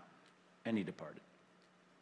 [0.65, 1.21] and he departed.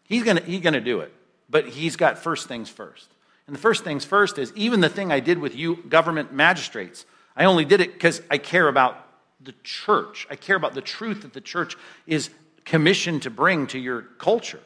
[0.06, 1.12] He's going to, he's going to do it,
[1.50, 3.10] but he's got first things first.
[3.45, 7.06] And the first things first is even the thing I did with you, government magistrates,
[7.36, 9.06] I only did it because I care about
[9.42, 10.28] the church.
[10.30, 11.76] I care about the truth that the church
[12.06, 12.30] is
[12.66, 14.60] commissioned to bring to your culture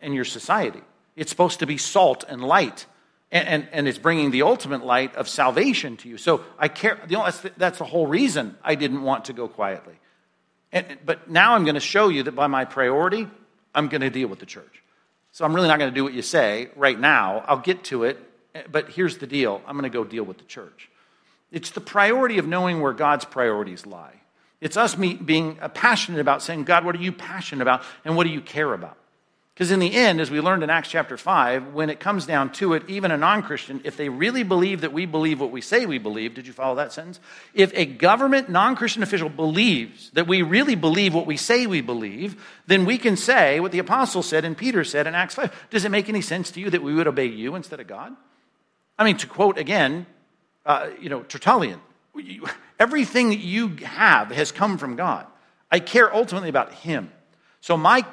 [0.00, 0.82] and your society.
[1.14, 2.86] It's supposed to be salt and light,
[3.32, 6.18] and, and, and it's bringing the ultimate light of salvation to you.
[6.18, 9.94] So I care, that's, the, that's the whole reason I didn't want to go quietly.
[10.72, 13.28] And, but now I'm going to show you that by my priority,
[13.74, 14.82] I'm going to deal with the church.
[15.32, 17.44] So I'm really not going to do what you say right now.
[17.46, 18.18] I'll get to it,
[18.70, 20.90] but here's the deal I'm going to go deal with the church.
[21.50, 24.20] It's the priority of knowing where God's priorities lie.
[24.60, 28.24] It's us being uh, passionate about saying, God, what are you passionate about and what
[28.24, 28.96] do you care about?
[29.56, 32.52] Because in the end, as we learned in Acts chapter 5, when it comes down
[32.52, 35.62] to it, even a non Christian, if they really believe that we believe what we
[35.62, 37.20] say we believe, did you follow that sentence?
[37.54, 41.80] If a government non Christian official believes that we really believe what we say we
[41.80, 42.36] believe,
[42.66, 45.68] then we can say what the apostle said and Peter said in Acts 5.
[45.70, 48.14] Does it make any sense to you that we would obey you instead of God?
[48.98, 50.06] I mean, to quote again
[50.66, 51.80] uh, you know, Tertullian.
[52.78, 55.26] Everything that you have has come from God.
[55.70, 57.10] I care ultimately about Him.
[57.60, 58.04] So my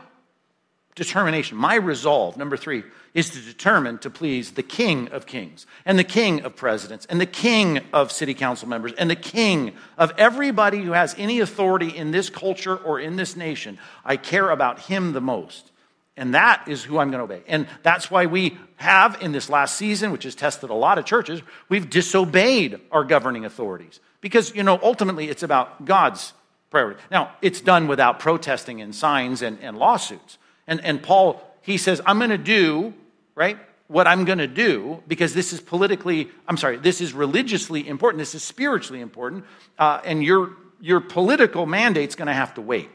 [0.95, 2.83] determination, my resolve, number three,
[3.13, 7.19] is to determine to please the King of Kings and the King of Presidents and
[7.19, 11.89] the King of City Council members and the King of everybody who has any authority
[11.89, 13.77] in this culture or in this nation.
[14.05, 15.71] I care about Him the most.
[16.15, 17.43] And that is who I'm going to obey.
[17.47, 21.05] And that's why we have, in this last season, which has tested a lot of
[21.05, 23.99] churches, we've disobeyed our governing authorities.
[24.21, 26.33] Because, you know, ultimately it's about God's
[26.69, 26.99] priority.
[27.09, 30.37] Now, it's done without protesting and signs and, and lawsuits.
[30.67, 32.93] And, and Paul, he says, I'm going to do,
[33.35, 33.57] right,
[33.87, 38.19] what I'm going to do because this is politically, I'm sorry, this is religiously important,
[38.19, 39.45] this is spiritually important,
[39.77, 42.89] uh, and your, your political mandate's going to have to wait.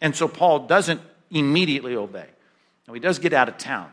[0.00, 1.00] And so Paul doesn't
[1.30, 2.26] immediately obey.
[2.86, 3.90] Now, he does get out of town.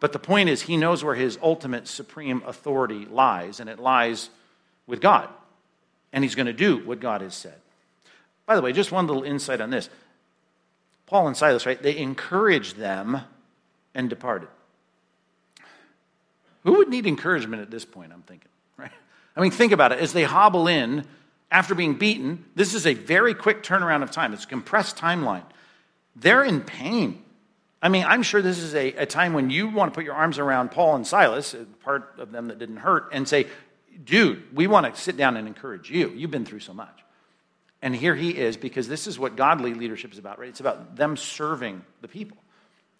[0.00, 4.30] But the point is, he knows where his ultimate supreme authority lies, and it lies
[4.86, 5.28] with God.
[6.12, 7.54] And he's going to do what God has said.
[8.46, 9.88] By the way, just one little insight on this.
[11.06, 11.80] Paul and Silas, right?
[11.80, 13.20] They encouraged them
[13.94, 14.48] and departed.
[16.64, 18.12] Who would need encouragement at this point?
[18.12, 18.90] I'm thinking, right?
[19.36, 19.98] I mean, think about it.
[20.00, 21.04] As they hobble in
[21.50, 24.32] after being beaten, this is a very quick turnaround of time.
[24.32, 25.44] It's a compressed timeline.
[26.16, 27.21] They're in pain.
[27.82, 30.14] I mean, I'm sure this is a, a time when you want to put your
[30.14, 33.48] arms around Paul and Silas, uh, part of them that didn't hurt, and say,
[34.04, 36.10] dude, we want to sit down and encourage you.
[36.10, 36.96] You've been through so much.
[37.82, 40.48] And here he is, because this is what godly leadership is about, right?
[40.48, 42.38] It's about them serving the people.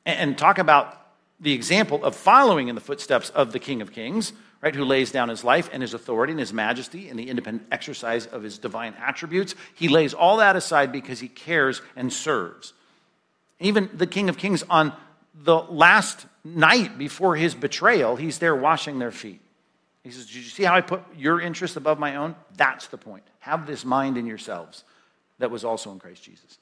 [0.05, 0.99] And, and talk about
[1.39, 5.13] the example of following in the footsteps of the King of Kings, right, who lays
[5.13, 8.59] down his life and his authority and his majesty and the independent exercise of his
[8.59, 9.55] divine attributes.
[9.75, 12.73] He lays all that aside because he cares and serves.
[13.63, 14.93] Even the King of Kings on
[15.35, 19.41] the last night before his betrayal, he's there washing their feet.
[20.05, 22.35] He says, Did you see how I put your interest above my own?
[22.57, 23.23] That's the point.
[23.41, 24.85] Have this mind in yourselves
[25.39, 26.59] that was also in Christ Jesus.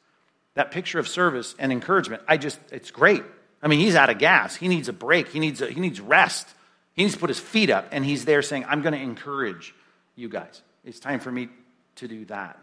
[0.55, 3.23] That picture of service and encouragement, I just, it's great.
[3.63, 4.57] I mean, he's out of gas.
[4.57, 5.29] He needs a break.
[5.29, 6.49] He needs, a, he needs rest.
[6.95, 9.75] He needs to put his feet up, and he's there saying, I'm going to encourage
[10.17, 10.63] you guys.
[10.85, 11.49] It's time for me
[11.97, 12.63] to do that.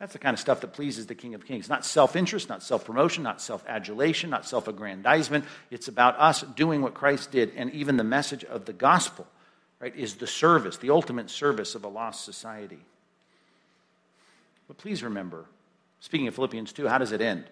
[0.00, 1.68] That's the kind of stuff that pleases the King of Kings.
[1.68, 5.44] Not self interest, not self promotion, not self adulation, not self aggrandizement.
[5.70, 7.52] It's about us doing what Christ did.
[7.54, 9.26] And even the message of the gospel,
[9.78, 12.80] right, is the service, the ultimate service of a lost society.
[14.68, 15.44] But please remember,
[16.00, 17.44] speaking of Philippians 2, how does it end?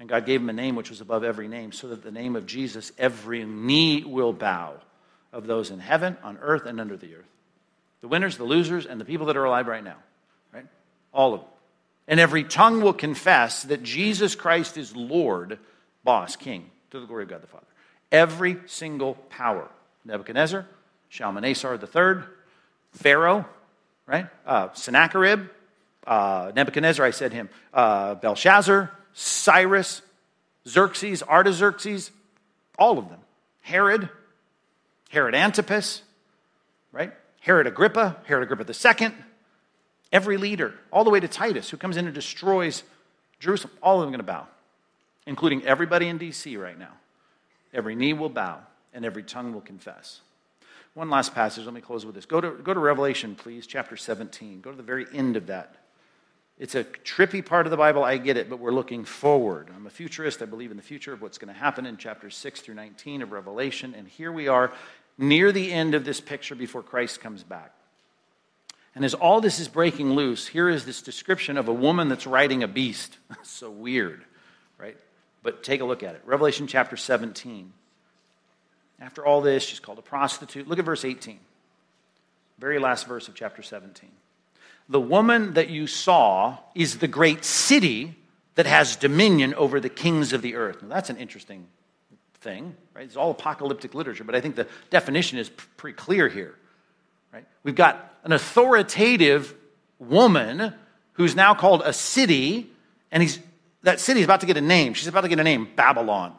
[0.00, 2.34] And God gave him a name which was above every name, so that the name
[2.34, 4.74] of Jesus every knee will bow
[5.32, 7.30] of those in heaven, on earth, and under the earth.
[8.00, 9.96] The winners, the losers, and the people that are alive right now.
[10.52, 10.66] Right?
[11.12, 11.50] All of them.
[12.06, 15.58] And every tongue will confess that Jesus Christ is Lord,
[16.04, 17.64] boss, king, to the glory of God the Father.
[18.12, 19.68] Every single power.
[20.04, 20.66] Nebuchadnezzar,
[21.08, 22.24] Shalmaneser III,
[22.92, 23.46] Pharaoh,
[24.06, 24.26] right?
[24.46, 25.48] Uh, Sennacherib,
[26.06, 30.02] uh, Nebuchadnezzar, I said him, uh, Belshazzar, Cyrus,
[30.68, 32.10] Xerxes, Artaxerxes,
[32.78, 33.20] all of them.
[33.62, 34.10] Herod,
[35.08, 36.02] Herod Antipas,
[36.92, 37.12] right?
[37.40, 39.12] Herod Agrippa, Herod Agrippa II,
[40.14, 42.84] Every leader, all the way to Titus, who comes in and destroys
[43.40, 44.46] Jerusalem, all of them are going to bow,
[45.26, 46.56] including everybody in D.C.
[46.56, 46.92] right now.
[47.74, 48.60] Every knee will bow
[48.94, 50.20] and every tongue will confess.
[50.94, 52.26] One last passage, let me close with this.
[52.26, 54.60] Go to, go to Revelation, please, chapter 17.
[54.60, 55.74] Go to the very end of that.
[56.60, 59.68] It's a trippy part of the Bible, I get it, but we're looking forward.
[59.74, 60.40] I'm a futurist.
[60.40, 63.22] I believe in the future of what's going to happen in chapters 6 through 19
[63.22, 63.92] of Revelation.
[63.98, 64.72] And here we are
[65.18, 67.72] near the end of this picture before Christ comes back.
[68.94, 72.26] And as all this is breaking loose, here is this description of a woman that's
[72.26, 73.18] riding a beast.
[73.42, 74.24] so weird,
[74.78, 74.96] right?
[75.42, 76.22] But take a look at it.
[76.24, 77.72] Revelation chapter 17.
[79.00, 80.68] After all this, she's called a prostitute.
[80.68, 81.38] Look at verse 18.
[82.58, 84.10] Very last verse of chapter 17.
[84.88, 88.14] The woman that you saw is the great city
[88.54, 90.82] that has dominion over the kings of the earth.
[90.82, 91.66] Now, that's an interesting
[92.34, 93.04] thing, right?
[93.04, 96.54] It's all apocalyptic literature, but I think the definition is pretty clear here.
[97.34, 97.44] Right?
[97.64, 99.54] We've got an authoritative
[99.98, 100.72] woman
[101.14, 102.70] who's now called a city,
[103.10, 103.40] and he's,
[103.82, 104.94] that city is about to get a name.
[104.94, 106.36] She's about to get a name Babylon.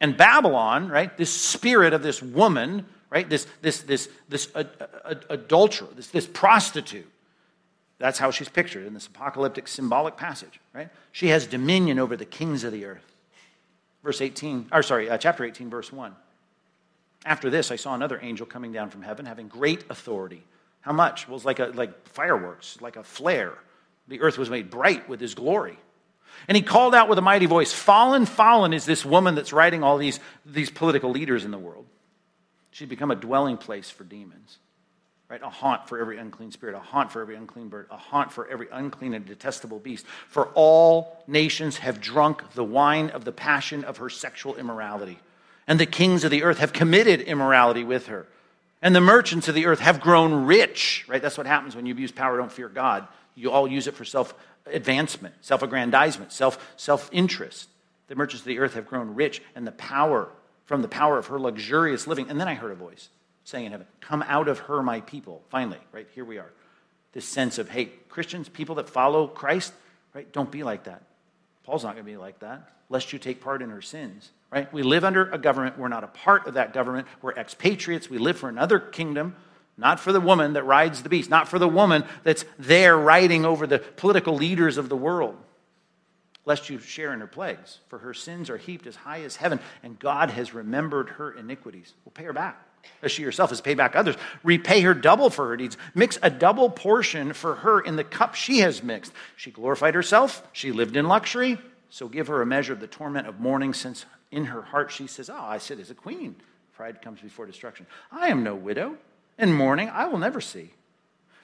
[0.00, 4.62] And Babylon, right, this spirit of this woman, right, this, this, this, this uh,
[5.04, 7.10] uh, adulterer, this, this prostitute,
[7.98, 10.90] that's how she's pictured in this apocalyptic symbolic passage, right?
[11.10, 13.14] She has dominion over the kings of the earth.
[14.04, 16.14] Verse 18, or sorry, uh, chapter 18, verse 1.
[17.24, 20.44] After this, I saw another angel coming down from heaven, having great authority.
[20.82, 21.26] How much?
[21.28, 23.54] Well, like, a, like fireworks, like a flare.
[24.08, 25.78] The earth was made bright with his glory.
[26.46, 29.82] And he called out with a mighty voice Fallen, fallen is this woman that's writing
[29.82, 31.86] all these, these political leaders in the world.
[32.72, 34.58] She'd become a dwelling place for demons,
[35.30, 35.40] right?
[35.40, 38.46] A haunt for every unclean spirit, a haunt for every unclean bird, a haunt for
[38.48, 40.04] every unclean and detestable beast.
[40.28, 45.18] For all nations have drunk the wine of the passion of her sexual immorality
[45.66, 48.26] and the kings of the earth have committed immorality with her.
[48.82, 51.22] And the merchants of the earth have grown rich, right?
[51.22, 53.08] That's what happens when you abuse power, don't fear God.
[53.34, 54.34] You all use it for self
[54.66, 57.68] advancement, self aggrandizement, self interest.
[58.08, 60.28] The merchants of the earth have grown rich, and the power,
[60.66, 62.28] from the power of her luxurious living.
[62.28, 63.08] And then I heard a voice
[63.44, 65.42] saying in heaven, Come out of her, my people.
[65.48, 66.06] Finally, right?
[66.14, 66.50] Here we are.
[67.12, 69.72] This sense of, hey, Christians, people that follow Christ,
[70.12, 70.30] right?
[70.32, 71.02] Don't be like that.
[71.64, 74.72] Paul's not going to be like that, lest you take part in her sins right?
[74.72, 75.76] We live under a government.
[75.78, 77.08] We're not a part of that government.
[77.20, 78.08] We're expatriates.
[78.08, 79.34] We live for another kingdom,
[79.76, 83.44] not for the woman that rides the beast, not for the woman that's there riding
[83.44, 85.36] over the political leaders of the world.
[86.44, 87.80] lest you share in her plagues.
[87.88, 91.94] For her sins are heaped as high as heaven, and God has remembered her iniquities.
[92.04, 92.60] We'll pay her back,
[93.02, 94.16] as she herself has paid back others.
[94.42, 95.76] Repay her double for her deeds.
[95.94, 99.12] Mix a double portion for her in the cup she has mixed.
[99.36, 103.26] She glorified herself, she lived in luxury, so give her a measure of the torment
[103.26, 106.36] of mourning, since in her heart she says, Oh, I sit as a queen.
[106.74, 107.86] Pride comes before destruction.
[108.10, 108.96] I am no widow,
[109.38, 110.70] and mourning I will never see.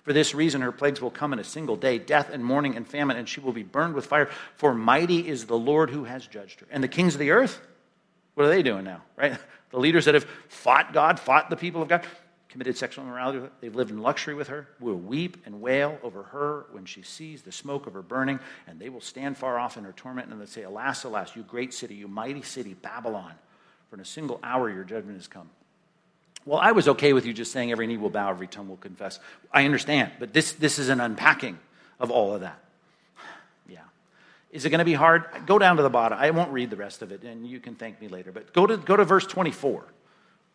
[0.03, 2.86] For this reason, her plagues will come in a single day death and mourning and
[2.86, 4.28] famine, and she will be burned with fire.
[4.57, 6.66] For mighty is the Lord who has judged her.
[6.70, 7.61] And the kings of the earth,
[8.34, 9.38] what are they doing now, right?
[9.70, 12.05] The leaders that have fought God, fought the people of God,
[12.51, 13.57] committed sexual immorality with her.
[13.61, 17.43] They've lived in luxury with her, will weep and wail over her when she sees
[17.43, 20.41] the smoke of her burning, and they will stand far off in her torment, and
[20.41, 23.33] they'll say, Alas, alas, you great city, you mighty city, Babylon,
[23.89, 25.49] for in a single hour your judgment has come.
[26.45, 28.77] Well, I was okay with you just saying every knee will bow, every tongue will
[28.77, 29.21] confess.
[29.53, 31.59] I understand, but this, this is an unpacking
[32.01, 32.59] of all of that.
[33.69, 33.83] Yeah.
[34.51, 35.27] Is it going to be hard?
[35.47, 36.19] Go down to the bottom.
[36.19, 38.33] I won't read the rest of it, and you can thank me later.
[38.33, 39.85] But go to, go to verse 24.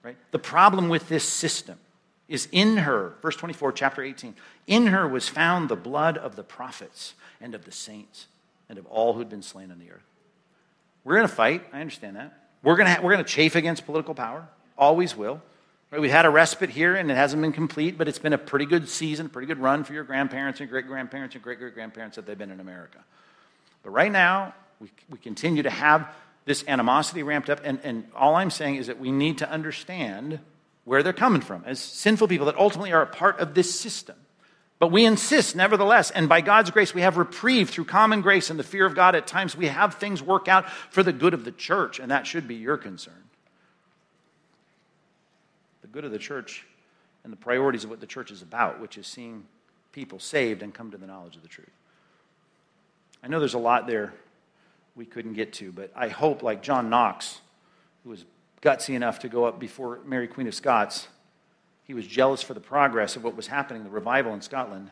[0.04, 0.18] Right?
[0.32, 1.80] The problem with this system
[2.28, 4.36] is in her, verse 24, chapter 18,
[4.68, 8.28] in her was found the blood of the prophets and of the saints
[8.68, 10.06] and of all who'd been slain on the earth.
[11.04, 11.64] We're going to fight.
[11.72, 12.50] I understand that.
[12.64, 14.48] We're going ha- we're to chafe against political power.
[14.76, 15.42] Always will.
[15.92, 16.02] Right?
[16.02, 18.66] We've had a respite here and it hasn't been complete, but it's been a pretty
[18.66, 22.16] good season, pretty good run for your grandparents and great grandparents and great great grandparents
[22.16, 22.98] that they've been in America.
[23.84, 26.10] But right now, we, we continue to have
[26.46, 30.40] this animosity ramped up, and, and all I'm saying is that we need to understand
[30.86, 34.16] where they're coming from as sinful people that ultimately are a part of this system.
[34.78, 38.60] But we insist, nevertheless, and by God's grace, we have reprieve through common grace and
[38.60, 39.16] the fear of God.
[39.16, 42.28] At times, we have things work out for the good of the church, and that
[42.28, 43.24] should be your concern
[45.82, 46.66] The good of the church
[47.24, 49.46] and the priorities of what the church is about, which is seeing
[49.94, 51.72] people saved and come to the knowledge of the truth.
[53.24, 54.14] I know there's a lot there
[54.96, 57.40] we couldn't get to, but I hope, like John Knox,
[58.04, 58.26] who was
[58.66, 61.08] gutsy enough to go up before Mary, Queen of Scots,
[61.84, 64.90] he was jealous for the progress of what was happening, the revival in Scotland.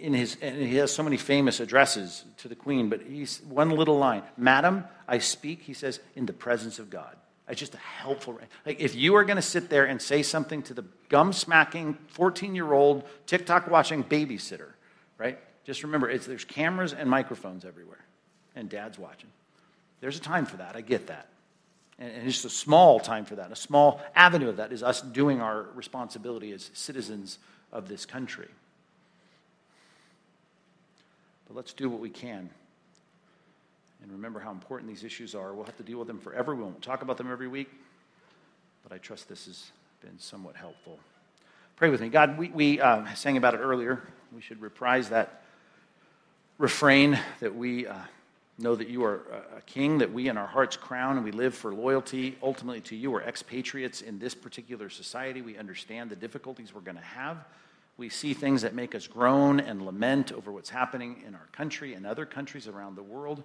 [0.00, 3.70] In his, and he has so many famous addresses to the Queen, but he's one
[3.70, 7.16] little line Madam, I speak, he says, in the presence of God.
[7.48, 8.38] It's just a helpful.
[8.66, 11.96] Like if you are going to sit there and say something to the gum smacking
[12.08, 14.70] 14 year old TikTok watching babysitter,
[15.18, 15.38] right?
[15.64, 18.04] Just remember, there's cameras and microphones everywhere,
[18.56, 19.30] and dad's watching.
[20.00, 20.74] There's a time for that.
[20.74, 21.28] I get that.
[21.98, 23.52] And, just a small time for that.
[23.52, 27.38] A small avenue of that is us doing our responsibility as citizens
[27.72, 28.48] of this country.
[31.46, 32.50] But let's do what we can
[34.02, 35.54] and remember how important these issues are.
[35.54, 36.54] We'll have to deal with them forever.
[36.54, 37.70] We won't talk about them every week,
[38.82, 39.70] but I trust this has
[40.00, 40.98] been somewhat helpful.
[41.76, 42.08] Pray with me.
[42.08, 44.02] God, we, we uh, sang about it earlier.
[44.34, 45.42] We should reprise that
[46.58, 47.96] refrain that we uh,
[48.58, 49.22] know that you are
[49.56, 52.96] a king, that we in our hearts crown, and we live for loyalty ultimately to
[52.96, 53.10] you.
[53.10, 55.42] We're expatriates in this particular society.
[55.42, 57.44] We understand the difficulties we're going to have.
[57.96, 61.94] We see things that make us groan and lament over what's happening in our country
[61.94, 63.42] and other countries around the world.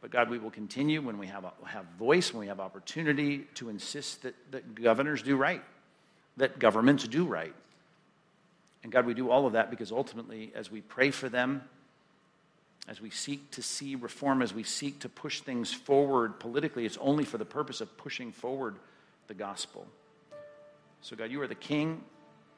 [0.00, 3.68] But God, we will continue when we have, have voice, when we have opportunity to
[3.68, 5.62] insist that, that governors do right,
[6.38, 7.54] that governments do right.
[8.82, 11.62] And God, we do all of that because ultimately, as we pray for them,
[12.90, 16.98] as we seek to see reform, as we seek to push things forward politically, it's
[17.00, 18.74] only for the purpose of pushing forward
[19.28, 19.86] the gospel.
[21.00, 22.02] So, God, you are the King.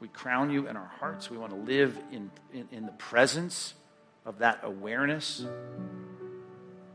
[0.01, 1.31] We crown you in our hearts.
[1.31, 3.75] We want to live in, in, in the presence
[4.25, 5.45] of that awareness.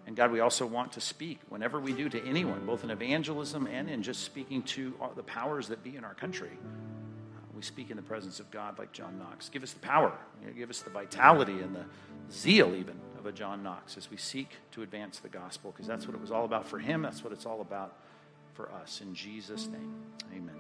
[0.08, 3.68] And God, we also want to speak whenever we do to anyone, both in evangelism
[3.68, 6.58] and in just speaking to the powers that be in our country
[7.58, 9.50] we speak in the presence of God like John Knox.
[9.50, 10.14] Give us the power,
[10.56, 11.86] give us the vitality and the
[12.32, 16.06] zeal, even, of a John Knox as we seek to advance the gospel, because that's
[16.06, 17.02] what it was all about for him.
[17.02, 17.96] That's what it's all about
[18.54, 19.02] for us.
[19.02, 19.96] In Jesus' name,
[20.36, 20.54] amen.